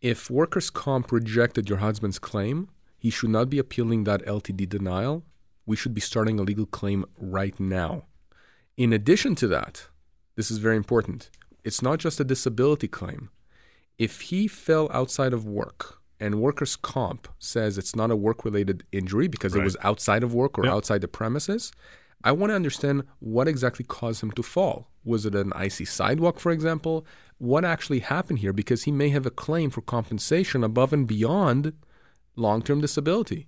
[0.06, 5.24] if workers' comp rejected your husband's claim, he should not be appealing that LTD denial.
[5.66, 8.04] We should be starting a legal claim right now.
[8.78, 9.88] In addition to that,
[10.36, 11.32] this is very important.
[11.64, 13.30] It's not just a disability claim
[13.98, 18.84] if he fell outside of work and workers' comp says it's not a work related
[18.92, 20.74] injury because it was outside of work or Yep.
[20.74, 21.72] outside the premises,
[22.26, 24.90] I want to understand what exactly caused him to fall.
[25.04, 27.06] Was it an icy sidewalk, for example?
[27.38, 28.52] What actually happened here?
[28.52, 31.74] Because he may have a claim for compensation above and beyond
[32.36, 33.48] long term disability,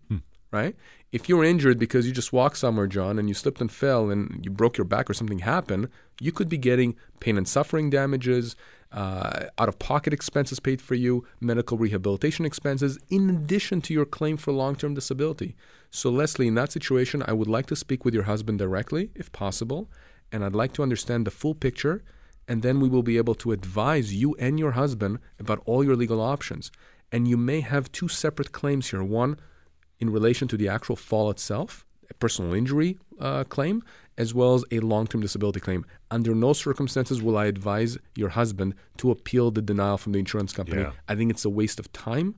[0.51, 0.75] right?
[1.11, 4.45] If you're injured because you just walked somewhere, John, and you slipped and fell and
[4.45, 5.89] you broke your back or something happened,
[6.21, 8.55] you could be getting pain and suffering damages,
[8.91, 14.05] uh, out of pocket expenses paid for you, medical rehabilitation expenses, in addition to your
[14.05, 15.55] claim for long term disability.
[15.89, 19.31] So, Leslie, in that situation, I would like to speak with your husband directly, if
[19.31, 19.89] possible,
[20.31, 22.03] and I'd like to understand the full picture,
[22.47, 25.95] and then we will be able to advise you and your husband about all your
[25.95, 26.71] legal options.
[27.11, 29.39] And you may have two separate claims here one
[29.99, 33.83] in relation to the actual fall itself, a personal injury uh, claim,
[34.17, 35.85] as well as a long term disability claim.
[36.11, 40.53] Under no circumstances will I advise your husband to appeal the denial from the insurance
[40.53, 40.81] company.
[40.81, 40.91] Yeah.
[41.07, 42.35] I think it's a waste of time.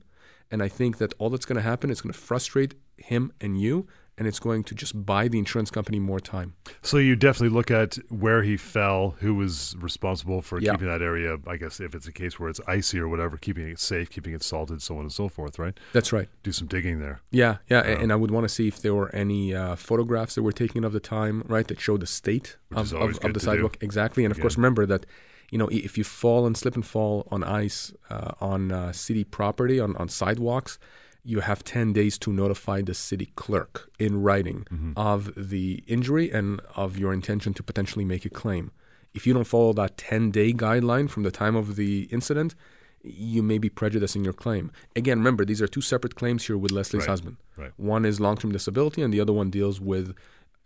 [0.50, 3.60] And I think that all that's going to happen is going to frustrate him and
[3.60, 3.86] you,
[4.18, 6.54] and it's going to just buy the insurance company more time.
[6.82, 10.72] So you definitely look at where he fell, who was responsible for Yeah.
[10.72, 11.38] keeping that area.
[11.46, 14.34] I guess if it's a case where it's icy or whatever, keeping it safe, keeping
[14.34, 15.58] it salted, so on and so forth.
[15.58, 15.78] Right?
[15.92, 16.28] That's right.
[16.42, 17.20] Do some digging there.
[17.30, 18.00] Yeah, yeah, Yeah.
[18.00, 20.84] and I would want to see if there were any uh, photographs that were taken
[20.84, 23.40] of the time, right, that show the state of, of, of the to do.
[23.40, 23.76] sidewalk.
[23.80, 24.42] Exactly, and of Yeah.
[24.42, 25.06] course, remember that,
[25.50, 29.24] you know, if you fall and slip and fall on ice uh, on uh, city
[29.24, 30.78] property on on sidewalks,
[31.24, 34.92] you have ten days to notify the city clerk in writing Mm-hmm.
[34.96, 38.70] of the injury and of your intention to potentially make a claim.
[39.12, 42.54] If you don't follow that ten day guideline from the time of the incident.
[43.02, 44.70] You may be prejudicing your claim.
[44.94, 47.08] Again, remember, these are two separate claims here with Leslie's Right.
[47.08, 47.36] husband.
[47.56, 47.72] Right.
[47.78, 50.14] One is long term disability, and the other one deals with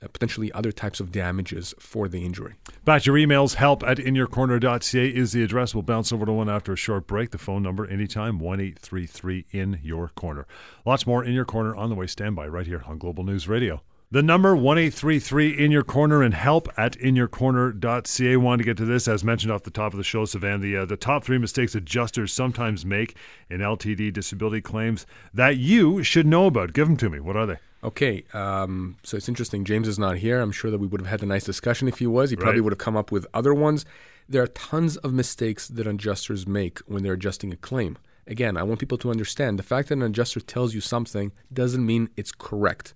[0.04, 2.54] Uh, potentially other types of damages for the injury.
[2.84, 3.54] Back your emails.
[3.54, 5.74] Help at inyourcorner.ca is the address.
[5.74, 7.30] We'll bounce over to one after a short break.
[7.30, 10.46] The phone number anytime, 1 833 in your corner.
[10.84, 12.06] Lots more in your corner on the way.
[12.06, 13.82] Stand by right here on Global News Radio.
[14.14, 18.36] The number 1833 in your corner and help at inyourcorner.ca.
[18.36, 20.60] Want to get to this as mentioned off the top of the show, Savan.
[20.60, 23.16] The uh, the top three mistakes adjusters sometimes make
[23.50, 26.74] in LTD disability claims that you should know about.
[26.74, 27.18] Give them to me.
[27.18, 27.56] What are they?
[27.82, 29.64] Okay, um, so it's interesting.
[29.64, 30.40] James is not here.
[30.40, 32.30] I'm sure that we would have had a nice discussion if he was.
[32.30, 32.64] He probably Right.
[32.66, 33.84] would have come up with other ones.
[34.28, 37.98] There are tons of mistakes that adjusters make when they're adjusting a claim.
[38.28, 41.84] Again, I want people to understand the fact that an adjuster tells you something doesn't
[41.84, 42.94] mean it's correct.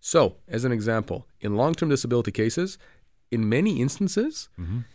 [0.00, 2.78] So, as an example, in long term disability cases,
[3.30, 4.48] in many instances,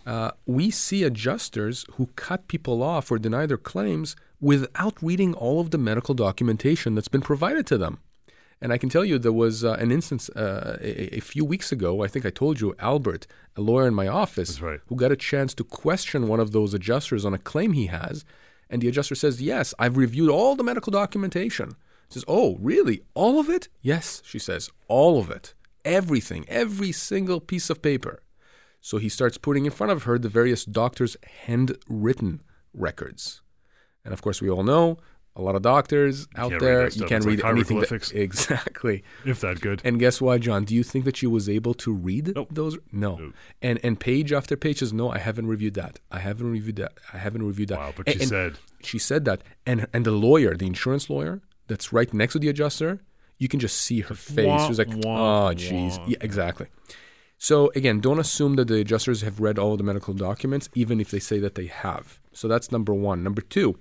[0.08, 5.60] uh, we see adjusters who cut people off or deny their claims without reading all
[5.60, 8.00] of the medical documentation that's been provided to them.
[8.60, 11.72] And I can tell you there was uh, an instance uh, a, a few weeks
[11.72, 12.02] ago.
[12.02, 14.80] I think I told you, Albert, a lawyer in my office, right.
[14.88, 18.24] who got a chance to question one of those adjusters on a claim he has.
[18.70, 21.76] And the adjuster says, Yes, I've reviewed all the medical documentation.
[22.14, 23.04] Says, Oh, really?
[23.14, 23.68] All of it?
[23.82, 25.54] Yes, she says, all of it.
[25.86, 28.22] Everything, every single piece of paper.
[28.80, 32.42] So he starts putting in front of her the various doctors' handwritten
[32.74, 33.42] records.
[34.04, 34.98] And of course, we all know
[35.36, 37.80] a lot of doctors out can't there, you can't It's like read anything.
[37.80, 39.04] That, exactly.
[39.26, 39.82] If that good.
[39.84, 40.64] And guess what, John?
[40.66, 42.50] Do you think that she was able to read Nope.
[42.52, 42.78] those?
[42.92, 43.16] No.
[43.16, 43.34] Nope.
[43.62, 46.00] And and page after page says, no, I haven't reviewed that.
[46.12, 46.94] I haven't reviewed that.
[47.14, 47.80] I haven't reviewed that.
[47.80, 51.10] Wow, but And- she and said- she said that, and and the lawyer, the insurance
[51.10, 51.42] lawyer,
[51.74, 53.02] that's right next to the adjuster,
[53.40, 54.46] you can just see her face.
[54.46, 56.00] wah, She's like, wah, oh, jeez.
[56.08, 56.68] Yeah, exactly.
[57.40, 61.10] So again, don't assume that the adjusters have read all the medical documents, even if
[61.10, 62.20] they say that they have.
[62.32, 63.24] So that's number one.
[63.24, 63.80] Number two,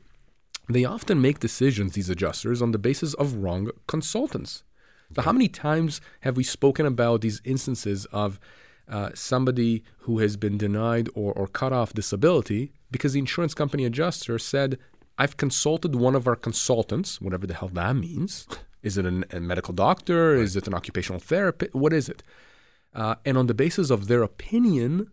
[0.69, 4.65] they often make decisions, these adjusters, on the basis of wrong consultants.
[5.15, 8.41] So, how many times have we spoken about these instances of
[8.89, 13.85] uh, somebody who has been denied or, or cut off disability because the insurance company
[13.85, 14.79] adjuster said,
[15.19, 18.47] I've consulted one of our consultants, whatever the hell that means.
[18.83, 20.35] Is it an, a medical doctor?
[20.35, 21.75] Is it an occupational therapist?
[21.75, 22.23] What is it?
[22.95, 25.11] Uh, and on the basis of their opinion,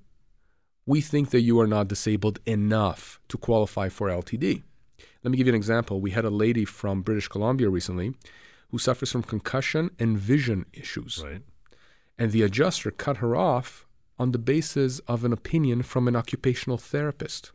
[0.86, 4.64] we think that you are not disabled enough to qualify for LTD.
[5.24, 6.02] Let me give you an example.
[6.02, 8.16] We had a lady from British Columbia recently
[8.70, 11.24] who suffers from concussion and vision issues.
[11.24, 11.42] Right.
[12.18, 13.86] And the adjuster cut her off
[14.18, 17.52] on the basis of an opinion from an occupational therapist,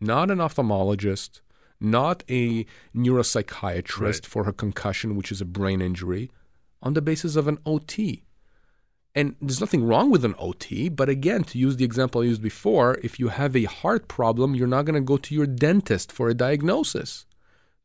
[0.00, 1.40] not an ophthalmologist,
[1.80, 4.26] not a neuropsychiatrist Right.
[4.26, 6.30] for her concussion, which is a brain injury,
[6.82, 8.24] on the basis of an OT.
[9.14, 12.42] And there's nothing wrong with an OT, but again, to use the example I used
[12.42, 16.12] before, if you have a heart problem, you're not going to go to your dentist
[16.12, 17.26] for a diagnosis.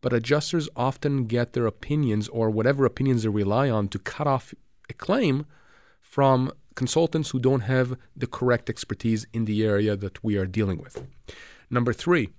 [0.02, 4.54] But adjusters often get their opinions or whatever opinions they rely on to cut off
[4.88, 5.48] a claim
[6.00, 10.78] from consultants who don't have the correct expertise in the area that we are dealing
[10.78, 11.02] with.
[11.72, 12.30] Number three,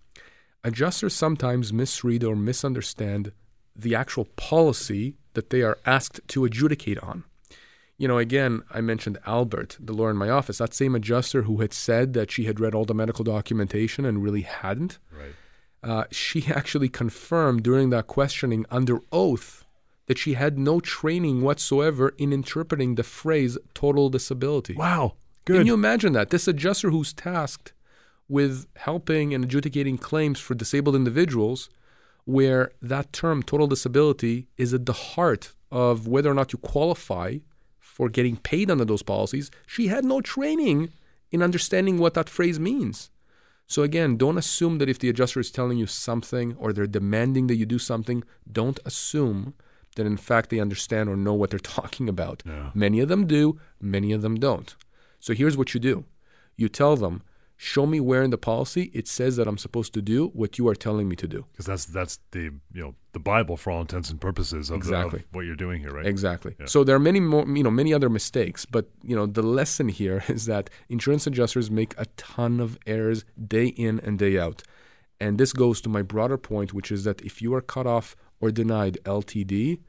[0.66, 3.32] adjusters sometimes misread or misunderstand
[3.74, 7.24] the actual policy that they are asked to adjudicate on.
[7.98, 11.60] You know, again, I mentioned Albert, the lawyer in my office, that same adjuster who
[11.60, 14.98] had said that she had read all the medical documentation and really hadn't.
[15.10, 15.34] Right.
[15.82, 19.64] Uh, she actually confirmed during that questioning under oath
[20.06, 24.74] that she had no training whatsoever in interpreting the phrase total disability.
[24.74, 25.14] Wow.
[25.44, 25.58] Good.
[25.58, 26.30] Can you imagine that?
[26.30, 27.72] This adjuster who's tasked
[28.28, 31.68] with helping and adjudicating claims for disabled individuals,
[32.24, 37.38] where that term total disability is at the heart of whether or not you qualify
[37.78, 40.90] for getting paid under those policies, she had no training
[41.30, 43.10] in understanding what that phrase means.
[43.66, 47.48] So again, don't assume that if the adjuster is telling you something or they're demanding
[47.48, 49.54] that you do something, don't assume
[49.96, 52.42] that in fact they understand or know what they're talking about.
[52.46, 52.70] Yeah.
[52.74, 54.74] Many of them do, many of them don't.
[55.18, 56.04] So here's what you do.
[56.56, 57.22] You tell them,
[57.58, 60.68] show me where in the policy it says that I'm supposed to do what you
[60.68, 61.46] are telling me to do.
[61.52, 62.42] Because that's that's the
[62.74, 65.24] you know the Bible for all intents and purposes of, the- of Exactly.
[65.32, 66.04] what you're doing here, right?
[66.06, 66.54] Exactly.
[66.60, 66.66] Yeah.
[66.66, 69.88] So there are many more, you know, many other mistakes, but you know, the lesson
[69.88, 74.62] here is that insurance adjusters make a ton of errors day in and day out.
[75.18, 78.16] And this goes to my broader point, which is that if you are cut off
[78.38, 79.80] or denied LTD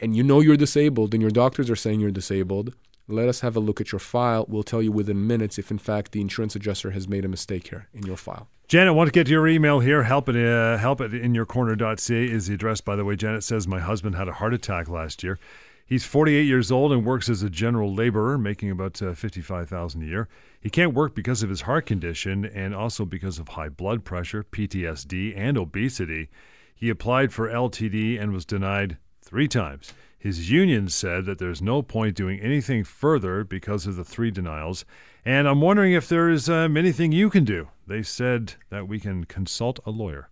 [0.00, 2.74] and you know you're disabled and your doctors are saying you're disabled,
[3.12, 4.46] let us have a look at your file.
[4.48, 7.68] We'll tell you within minutes if in fact the insurance adjuster has made a mistake
[7.68, 8.48] here in your file.
[8.68, 10.02] Janet, want to get to your email here.
[10.02, 13.16] Help at, uh, help at inyourcorner.ca is the address, by the way.
[13.16, 15.38] Janet says, My husband had a heart attack last year.
[15.84, 20.06] He's 48 years old and works as a general laborer, making about uh, 55000 a
[20.06, 20.26] year.
[20.58, 24.42] He can't work because of his heart condition and also because of high blood pressure,
[24.42, 26.30] PTSD, and obesity.
[26.74, 29.92] He applied for LTD and was denied three times.
[30.22, 34.84] His union said that there's no point doing anything further because of the three denials.
[35.24, 37.70] And I'm wondering if there is um, anything you can do.
[37.88, 40.28] They said that we can consult a lawyer.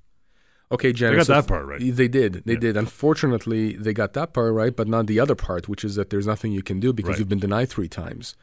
[0.70, 1.14] Okay, Janet.
[1.14, 1.81] They got so that part right.
[1.81, 2.44] They did.
[2.46, 2.61] They Yeah.
[2.61, 2.76] did.
[2.76, 6.26] Unfortunately, they got that part right, but not the other part, which is that there's
[6.29, 7.18] nothing you can do because Right.
[7.18, 8.37] you've been denied three times.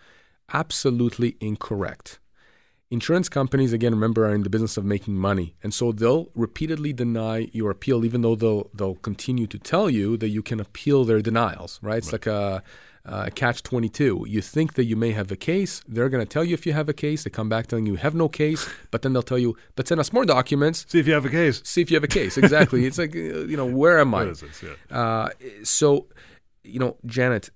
[0.51, 2.19] Absolutely incorrect.
[2.89, 6.93] Insurance companies, again, remember, are in the business of making money, and so they'll repeatedly
[6.93, 11.03] deny your appeal, even though they'll they'll continue to tell you that you can appeal
[11.03, 11.79] their denials.
[11.81, 11.97] Right?
[11.97, 12.63] It's like a,
[13.03, 14.23] a catch twenty two.
[14.29, 16.71] You think that you may have a case, they're going to tell you if you
[16.71, 17.25] have a case.
[17.25, 19.85] They come back telling you you have no case, but then they'll tell you, but
[19.89, 21.61] send us more documents See if you have a case.
[21.65, 22.37] see if you have a case.
[22.37, 22.85] Exactly.
[22.85, 23.13] it's like,
[23.51, 24.19] you know, where am I?
[24.19, 24.63] What is this?
[24.63, 24.97] Yeah.
[24.97, 25.29] Uh,
[25.65, 26.07] so,
[26.63, 27.49] you know, Janet,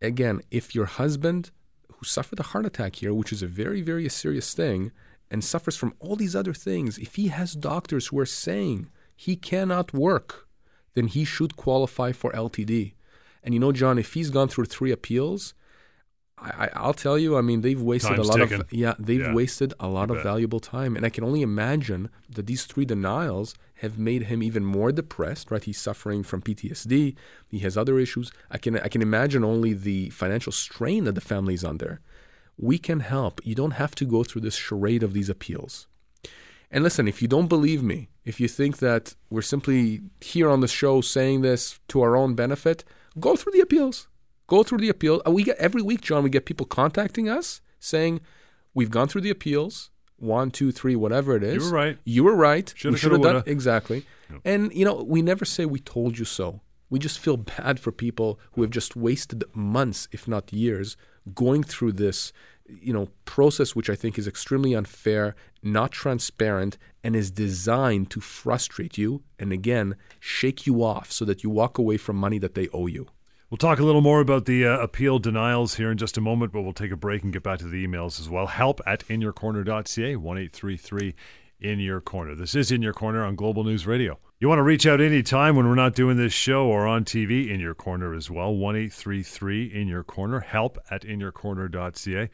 [0.00, 1.50] again, if your husband,
[2.00, 4.90] who suffered a heart attack here, which is a very, very serious thing,
[5.30, 9.36] and suffers from all these other things, if he has doctors who are saying he
[9.36, 10.48] cannot work,
[10.94, 12.94] then he should qualify for LTD.
[13.44, 15.52] And you know, John, if he's gone through three appeals,
[16.40, 19.20] I, I, I'll tell you, I mean, they've wasted Time's a lot of yeah, they've
[19.20, 19.34] Yeah.
[19.34, 20.24] wasted a lot You of bet.
[20.24, 24.64] valuable time, and I can only imagine that these three denials have made him even
[24.64, 25.50] more depressed.
[25.50, 27.14] Right, he's suffering from PTSD.
[27.48, 28.32] He has other issues.
[28.50, 32.00] I can I can imagine only the financial strain that the family's under.
[32.56, 33.40] We can help.
[33.44, 35.86] You don't have to go through this charade of these appeals.
[36.70, 40.60] And listen, if you don't believe me, if you think that we're simply here on
[40.60, 42.84] the show saying this to our own benefit,
[43.18, 44.06] go through the appeals.
[44.50, 45.22] Go through the appeal.
[45.26, 46.24] Uh, We get every week, John.
[46.24, 48.20] We get people contacting us saying,
[48.74, 51.54] "We've gone through the appeals, one, two, three, whatever it is.
[51.54, 51.98] You were right.
[52.04, 52.74] You were right.
[52.76, 54.04] Shoulda, we should have done woulda." exactly."
[54.44, 56.60] And you know, we never say we told you so.
[56.90, 60.96] We just feel bad for people who have just wasted months, if not years,
[61.32, 62.32] going through this,
[62.68, 68.20] you know, process which I think is extremely unfair, not transparent, and is designed to
[68.20, 72.54] frustrate you and again shake you off so that you walk away from money that
[72.56, 73.06] they owe you.
[73.50, 76.52] We'll talk a little more about the uh, appeal denials here in just a moment,
[76.52, 78.46] but we'll take a break and get back to the emails as well.
[78.46, 81.16] Help at inyourcorner.ca, 1 833
[81.60, 82.36] In Your Corner.
[82.36, 84.20] This is In Your Corner on Global News Radio.
[84.38, 87.50] You want to reach out anytime when we're not doing this show or on TV,
[87.50, 90.38] In Your Corner as well, 1 833 In Your Corner.
[90.38, 92.30] Help at inyourcorner.ca.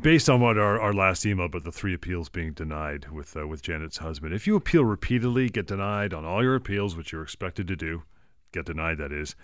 [0.00, 3.46] Based on what our, our last email about the three appeals being denied with uh,
[3.46, 7.22] with Janet's husband, if you appeal repeatedly, get denied on all your appeals, which you're
[7.22, 8.02] expected to do,
[8.50, 9.36] get denied that is,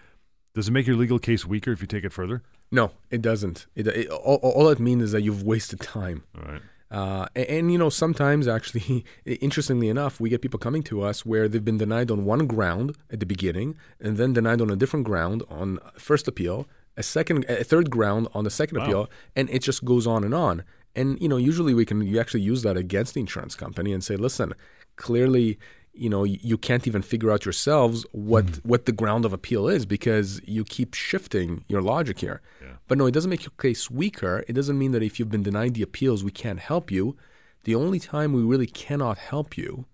[0.55, 2.43] does it make your legal case weaker if you take it further?
[2.71, 3.67] No, it doesn't.
[3.75, 6.25] It, it, all, all it means is that you've wasted time.
[6.37, 6.62] All right.
[6.91, 11.25] Uh, and, and, you know, sometimes actually, interestingly enough, we get people coming to us
[11.25, 14.77] where they've been denied on one ground at the beginning, and then denied on a
[14.77, 18.85] different ground on first appeal, a second, a third ground on the second Wow.
[18.85, 20.65] appeal, and it just goes on and on.
[20.95, 24.05] And you know, usually we can you actually use that against the insurance company and
[24.05, 24.53] say, listen,
[24.97, 25.59] clearly.
[25.95, 29.85] You know, you can't even figure out yourselves what what the ground of appeal is
[29.85, 32.41] because you keep shifting your logic here.
[32.63, 32.77] Yeah.
[32.89, 34.43] But no, it doesn't make your case weaker.
[34.49, 37.17] It doesn't mean that if you've been denied the appeals, we can't help you.
[37.65, 39.85] The only time we really cannot help you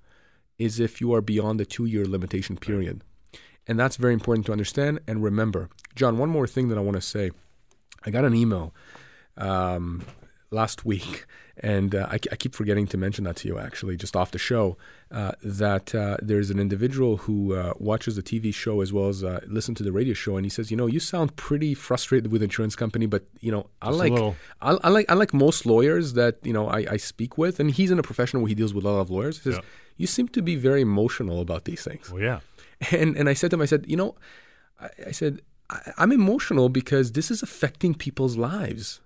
[0.59, 3.03] is if you are beyond the two year limitation period.
[3.67, 5.69] And that's very important to understand and remember.
[5.95, 7.31] John, one more thing that I want to say.
[8.05, 8.75] I got an email
[9.37, 10.05] um,
[10.51, 11.27] last week,
[11.61, 14.39] and uh, I, I keep forgetting to mention that to you actually, just off the
[14.39, 14.77] show,
[15.11, 19.25] uh, that uh, there's an individual who uh, watches the TV show as well as
[19.25, 22.31] uh, listen to the radio show, and he says, you know, you sound pretty frustrated
[22.33, 24.35] with insurance company, but you know, I Just a like.
[24.63, 27.71] I, I like, I like most lawyers that you know I, I speak with, and
[27.71, 29.39] he's in a profession where he deals with a lot of lawyers.
[29.39, 29.69] He says, Yeah.
[29.97, 32.11] you seem to be very emotional about these things.
[32.11, 32.41] Well, yeah.
[32.93, 34.15] And and I said to him, I said, you know,
[34.81, 35.41] I, I said
[35.99, 39.01] I'm emotional because this is affecting people's lives.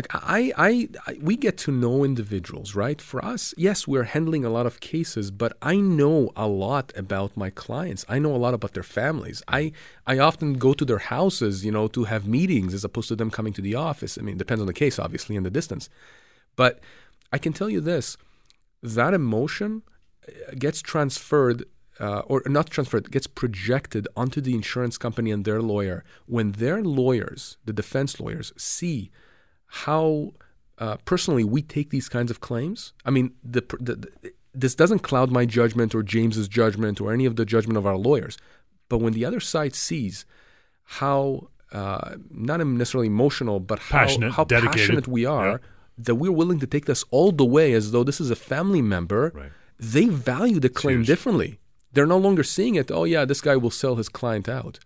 [0.00, 3.02] Like I, I, I, we get to know individuals, right?
[3.02, 7.36] For us, yes, we're handling a lot of cases, but I know a lot about
[7.36, 8.06] my clients.
[8.08, 9.42] I know a lot about their families.
[9.46, 9.72] I,
[10.06, 13.30] I often go to their houses, you know, to have meetings as opposed to them
[13.30, 14.16] coming to the office.
[14.16, 15.90] I mean, it depends on the case, obviously, and the distance.
[16.56, 16.80] But
[17.30, 18.16] I can tell you this:
[18.82, 19.82] that emotion
[20.26, 21.64] uh, gets transferred
[21.98, 26.80] uh, or not transferred, gets projected onto the insurance company and their lawyer when their
[26.80, 29.10] lawyers, the defense lawyers, see
[29.70, 30.32] how
[30.78, 32.92] uh, personally we take these kinds of claims.
[33.04, 37.24] I mean, the, the, the, this doesn't cloud my judgment or James's judgment or any
[37.26, 38.36] of the judgment of our lawyers.
[38.88, 40.24] But when the other side sees
[40.84, 44.72] how uh, not necessarily emotional, but how Passionate, how dedicated.
[44.80, 45.56] passionate we are, Yeah.
[45.98, 48.82] that we're willing to take this all the way as though this is a family
[48.82, 49.52] member, Right.
[49.78, 51.60] they value the claim differently.
[51.92, 52.90] They're no longer seeing it.
[52.90, 54.80] Oh yeah, this guy will sell his client out.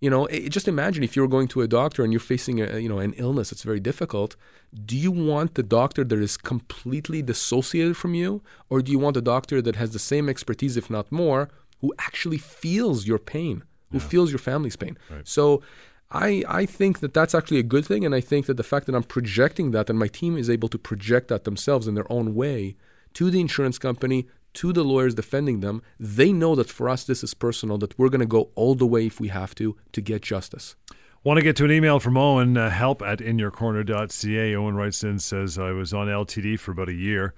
[0.00, 2.78] You know, it, just imagine if you're going to a doctor and you're facing a
[2.78, 4.36] you know an illness that's very difficult.
[4.84, 9.16] Do you want the doctor that is completely dissociated from you, or do you want
[9.16, 13.64] a doctor that has the same expertise, if not more, who actually feels your pain,
[13.90, 14.96] who feels your family's pain.
[15.24, 15.62] So
[16.10, 18.04] I, I think that that's actually a good thing.
[18.04, 20.68] And I think that the fact that I'm projecting that and my team is able
[20.68, 22.76] to project that themselves in their own way
[23.14, 27.22] to the insurance company, to the lawyers defending them, they know that for us this
[27.22, 30.00] is personal, that we're going to go all the way if we have to to
[30.00, 30.76] get justice.
[31.22, 34.54] Want to get to an email from Owen, uh, help at inyourcorner.ca.
[34.54, 37.34] Owen writes in, says, I was on LTD for about a year.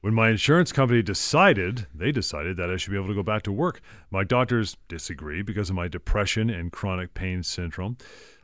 [0.00, 3.42] When my insurance company decided, they decided that I should be able to go back
[3.42, 3.80] to work.
[4.10, 7.96] My doctors disagree because of my depression and chronic pain syndrome.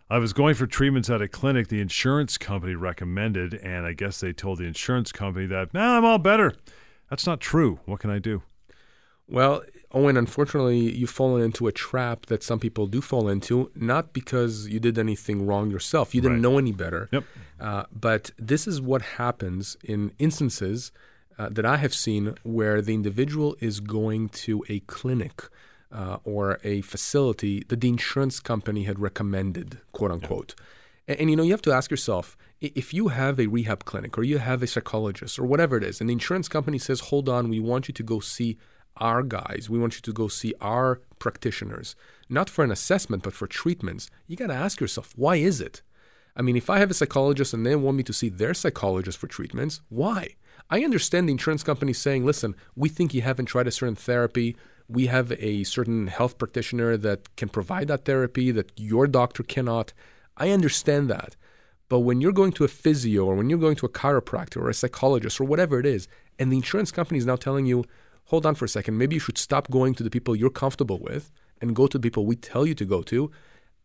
[0.08, 4.20] I was going for treatments at a clinic the insurance company recommended, and I guess
[4.20, 6.54] they told the insurance company that, nah, I'm all better.
[7.10, 7.80] That's not true.
[7.86, 8.42] What can I do?
[9.30, 14.12] Well, Owen, unfortunately, you've fallen into a trap that some people do fall into, not
[14.14, 16.14] because you did anything wrong yourself.
[16.14, 16.42] You didn't Right.
[16.42, 17.08] know any better.
[17.12, 17.24] Yep.
[17.60, 20.92] Uh, but this is what happens in instances
[21.38, 25.42] uh, that I have seen where the individual is going to a clinic
[25.92, 30.54] uh, or a facility that the insurance company had recommended, quote unquote.
[31.08, 34.16] And, and you know, you have to ask yourself if you have a rehab clinic
[34.16, 37.28] or you have a psychologist or whatever it is, and the insurance company says, hold
[37.28, 38.58] on, we want you to go see
[38.98, 41.94] our guys, we want you to go see our practitioners,
[42.28, 45.82] not for an assessment, but for treatments, you got to ask yourself, why is it?
[46.36, 49.18] I mean, if I have a psychologist and they want me to see their psychologist
[49.18, 50.36] for treatments, why?
[50.70, 54.56] I understand the insurance company saying, listen, we think you haven't tried a certain therapy.
[54.88, 59.92] We have a certain health practitioner that can provide that therapy that your doctor cannot.
[60.38, 61.36] I understand that.
[61.88, 64.68] But when you're going to a physio or when you're going to a chiropractor or
[64.68, 66.06] a psychologist or whatever it is,
[66.38, 67.84] and the insurance company is now telling you,
[68.26, 70.98] hold on for a second, maybe you should stop going to the people you're comfortable
[70.98, 71.30] with
[71.60, 73.30] and go to the people we tell you to go to,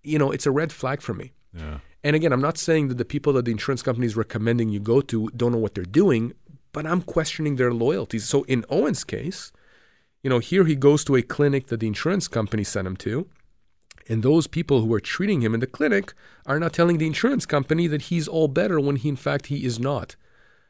[0.04, 1.32] you know, it's a red flag for me.
[1.54, 1.80] Yeah.
[2.04, 4.80] And again, I'm not saying that the people that the insurance company is recommending you
[4.80, 6.34] go to don't know what they're doing,
[6.74, 8.26] but I'm questioning their loyalties.
[8.26, 9.54] So in Owen's case,
[10.22, 13.30] you know, here he goes to a clinic that the insurance company sent him to,
[14.08, 16.14] and those people who are treating him in the clinic
[16.46, 19.66] are now telling the insurance company that he's all better when he in fact he
[19.66, 20.16] is not.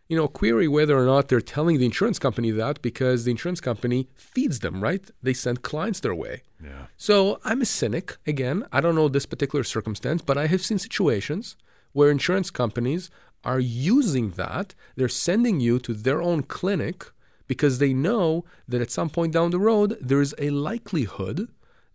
[0.08, 3.62] You know, query whether or not they're telling the insurance company that because the insurance
[3.62, 5.10] company feeds them, right?
[5.22, 6.44] They send clients their way.
[6.64, 6.88] Yeah.
[6.98, 8.18] So I'm a cynic.
[8.28, 11.56] Again, I don't know this particular circumstance, but I have seen situations
[11.94, 13.10] where insurance companies
[13.44, 14.76] are using that.
[14.96, 17.06] They're sending you to their own clinic
[17.48, 21.50] because they know that at some point down the road, there is a likelihood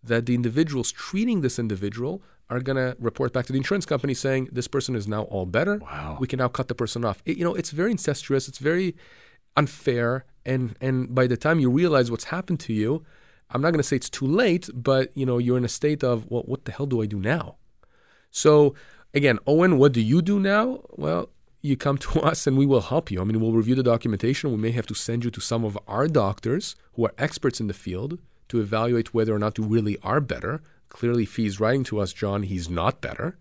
[0.08, 4.14] that the individuals treating this individual are going to report back to the insurance company
[4.14, 5.76] saying this person is now all better.
[5.78, 6.16] Wow.
[6.18, 7.22] We can now cut the person off.
[7.26, 8.48] It- you know, it's very incestuous.
[8.48, 8.94] It's very
[9.56, 10.24] unfair.
[10.44, 13.04] And and by the time you realize what's happened to you,
[13.50, 16.02] I'm not going to say it's too late, but you know, you're in a state
[16.04, 17.56] of, well, what the hell do I do now?
[18.30, 18.74] So
[19.14, 20.80] again, Owen, what do you do now?
[20.90, 21.30] Well,
[21.60, 23.20] you come to us and we will help you.
[23.20, 24.50] I mean, we'll review the documentation.
[24.52, 27.66] We may have to send you to some of our doctors who are experts in
[27.66, 28.18] the field
[28.48, 30.62] to evaluate whether or not you really are better.
[30.88, 33.36] Clearly, if he's writing to us, John, he's not better.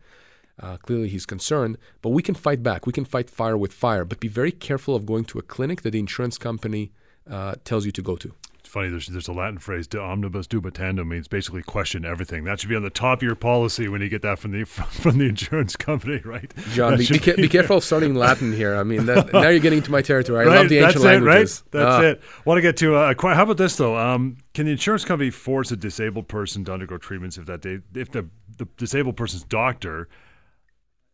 [0.59, 2.85] Uh, clearly, he's concerned, but we can fight back.
[2.85, 5.83] We can fight fire with fire, but be very careful of going to a clinic
[5.83, 6.91] that the insurance company
[7.29, 8.33] uh, tells you to go to.
[8.67, 8.89] Funny.
[8.89, 12.43] There's there's a Latin phrase, "De omnibus dubitandum," means basically question everything.
[12.43, 14.63] That should be on the top of your policy when you get that from the
[14.65, 16.51] from the insurance company, right?
[16.73, 18.75] John, be, be, be careful starting Latin here.
[18.75, 20.45] I mean, that, now you're getting into my territory.
[20.47, 21.63] I love the ancient That's languages.
[21.73, 21.83] it, right?
[21.83, 22.07] That's Ah.
[22.07, 22.21] it.
[22.45, 23.97] Want to get to uh, how about this though?
[23.97, 27.79] Um, can the insurance company force a disabled person to undergo treatments if that they,
[27.95, 30.07] if the the disabled person's doctor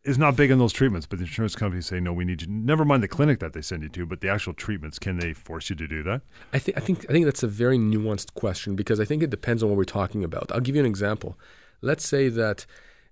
[0.04, 2.48] is not big on those treatments, but the insurance companies say no, we need you.
[2.48, 4.98] Never mind the clinic that they send you to, but the actual treatments.
[4.98, 6.22] Can they force you to do that?
[6.52, 9.30] I think I think I think that's a very nuanced question because I think it
[9.30, 10.52] depends on what we're talking about.
[10.52, 11.38] I'll give you an example.
[11.80, 12.66] Let's say that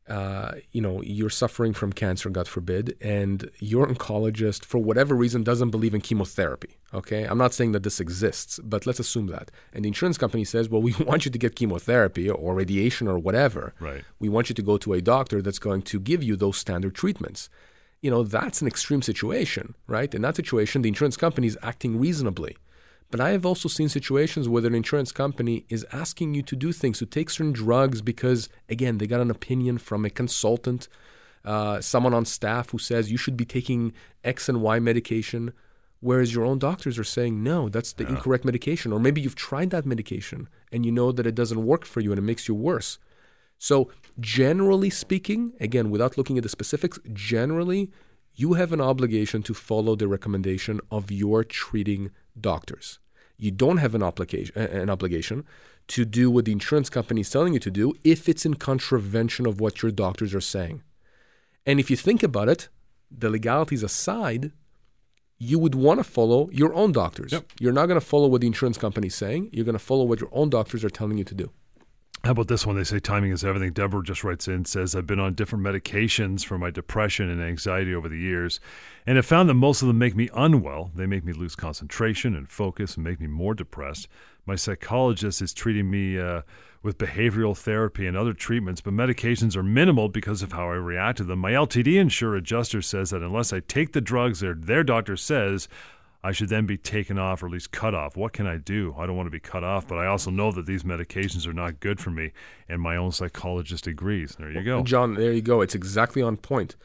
[0.08, 5.42] uh, you know you're suffering from cancer, God forbid, and your oncologist, for whatever reason,
[5.42, 6.76] doesn't believe in chemotherapy.
[6.92, 9.50] Okay, I'm not saying that this exists, but let's assume that.
[9.72, 13.18] And the insurance company says, "Well, we want you to get chemotherapy or radiation or
[13.18, 13.74] whatever.
[13.78, 14.04] Right.
[14.18, 16.94] We want you to go to a doctor that's going to give you those standard
[16.94, 17.48] treatments."
[18.00, 20.12] You know, that's an extreme situation, right?
[20.12, 22.56] In that situation, the insurance company is acting reasonably.
[23.12, 26.72] But I have also seen situations where an insurance company is asking you to do
[26.72, 30.88] things, to take certain drugs because, again, they got an opinion from a consultant,
[31.44, 33.92] uh, someone on staff who says you should be taking
[34.24, 35.52] X and Y medication,
[36.00, 38.94] whereas your own doctors are saying, no, that's the incorrect medication.
[38.94, 42.12] Or maybe you've tried that medication and you know that it doesn't work for you
[42.12, 42.98] and it makes you worse.
[43.58, 43.90] So,
[44.20, 47.90] generally speaking, again, without looking at the specifics, generally,
[48.34, 52.10] you have an obligation to follow the recommendation of your treating
[52.40, 52.98] doctors.
[53.42, 55.44] You don't have an obligation, an obligation
[55.88, 59.46] to do what the insurance company is telling you to do if it's in contravention
[59.46, 60.84] of what your doctors are saying.
[61.66, 62.68] And if you think about it,
[63.10, 64.52] the legalities aside,
[65.38, 67.32] you would want to follow your own doctors.
[67.32, 67.50] Yep.
[67.58, 69.50] You're not going to follow what the insurance company is saying.
[69.52, 71.50] You're going to follow what your own doctors are telling you to do.
[72.24, 72.76] How about this one?
[72.76, 73.72] They say timing is everything.
[73.72, 77.92] Deborah just writes in, says, I've been on different medications for my depression and anxiety
[77.92, 78.60] over the years,
[79.04, 80.92] and have found that most of them make me unwell.
[80.94, 84.06] They make me lose concentration and focus and make me more depressed.
[84.46, 86.42] My psychologist is treating me uh,
[86.80, 91.18] with behavioral therapy and other treatments, but medications are minimal because of how I react
[91.18, 91.40] to them.
[91.40, 95.66] My LTD insurer adjuster says that unless I take the drugs their, their doctor says,
[96.24, 98.16] I should then be taken off or at least cut off.
[98.16, 98.94] What can I do?
[98.96, 101.52] I don't want to be cut off, but I also know that these medications are
[101.52, 102.32] not good for me,
[102.68, 104.36] and my own psychologist agrees.
[104.38, 104.82] There you go.
[104.84, 105.60] John, there you go.
[105.60, 106.76] It's exactly on point.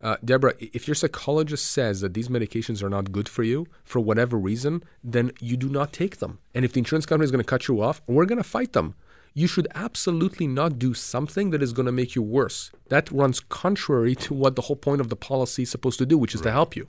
[0.00, 4.00] Uh, Deborah, if your psychologist says that these medications are not good for you for
[4.00, 6.38] whatever reason, then you do not take them.
[6.54, 8.72] And if the insurance company is going to cut you off, we're going to fight
[8.72, 8.94] them.
[9.32, 12.70] You should absolutely not do something that is going to make you worse.
[12.88, 16.16] That runs contrary to what the whole point of the policy is supposed to do,
[16.16, 16.46] which is right.
[16.46, 16.88] to help you.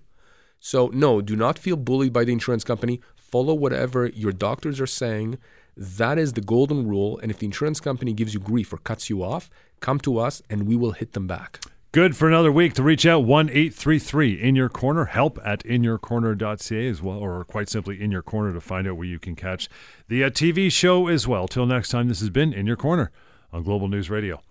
[0.60, 3.02] So, no, do not feel bullied by the insurance company.
[3.16, 5.38] Follow whatever your doctors are saying.
[5.76, 7.20] That is the golden rule.
[7.20, 9.50] And if the insurance company gives you grief or cuts you off,
[9.80, 11.60] come to us and we will hit them back.
[11.94, 16.88] Good for another week to reach out 1 833 in your corner, help at inyourcorner.ca
[16.88, 19.70] as well, or quite simply in your corner to find out where you can catch
[20.08, 21.48] the uh, TV show as well.
[21.48, 23.10] Till next time, this has been In Your Corner
[23.54, 24.42] on Global News Radio.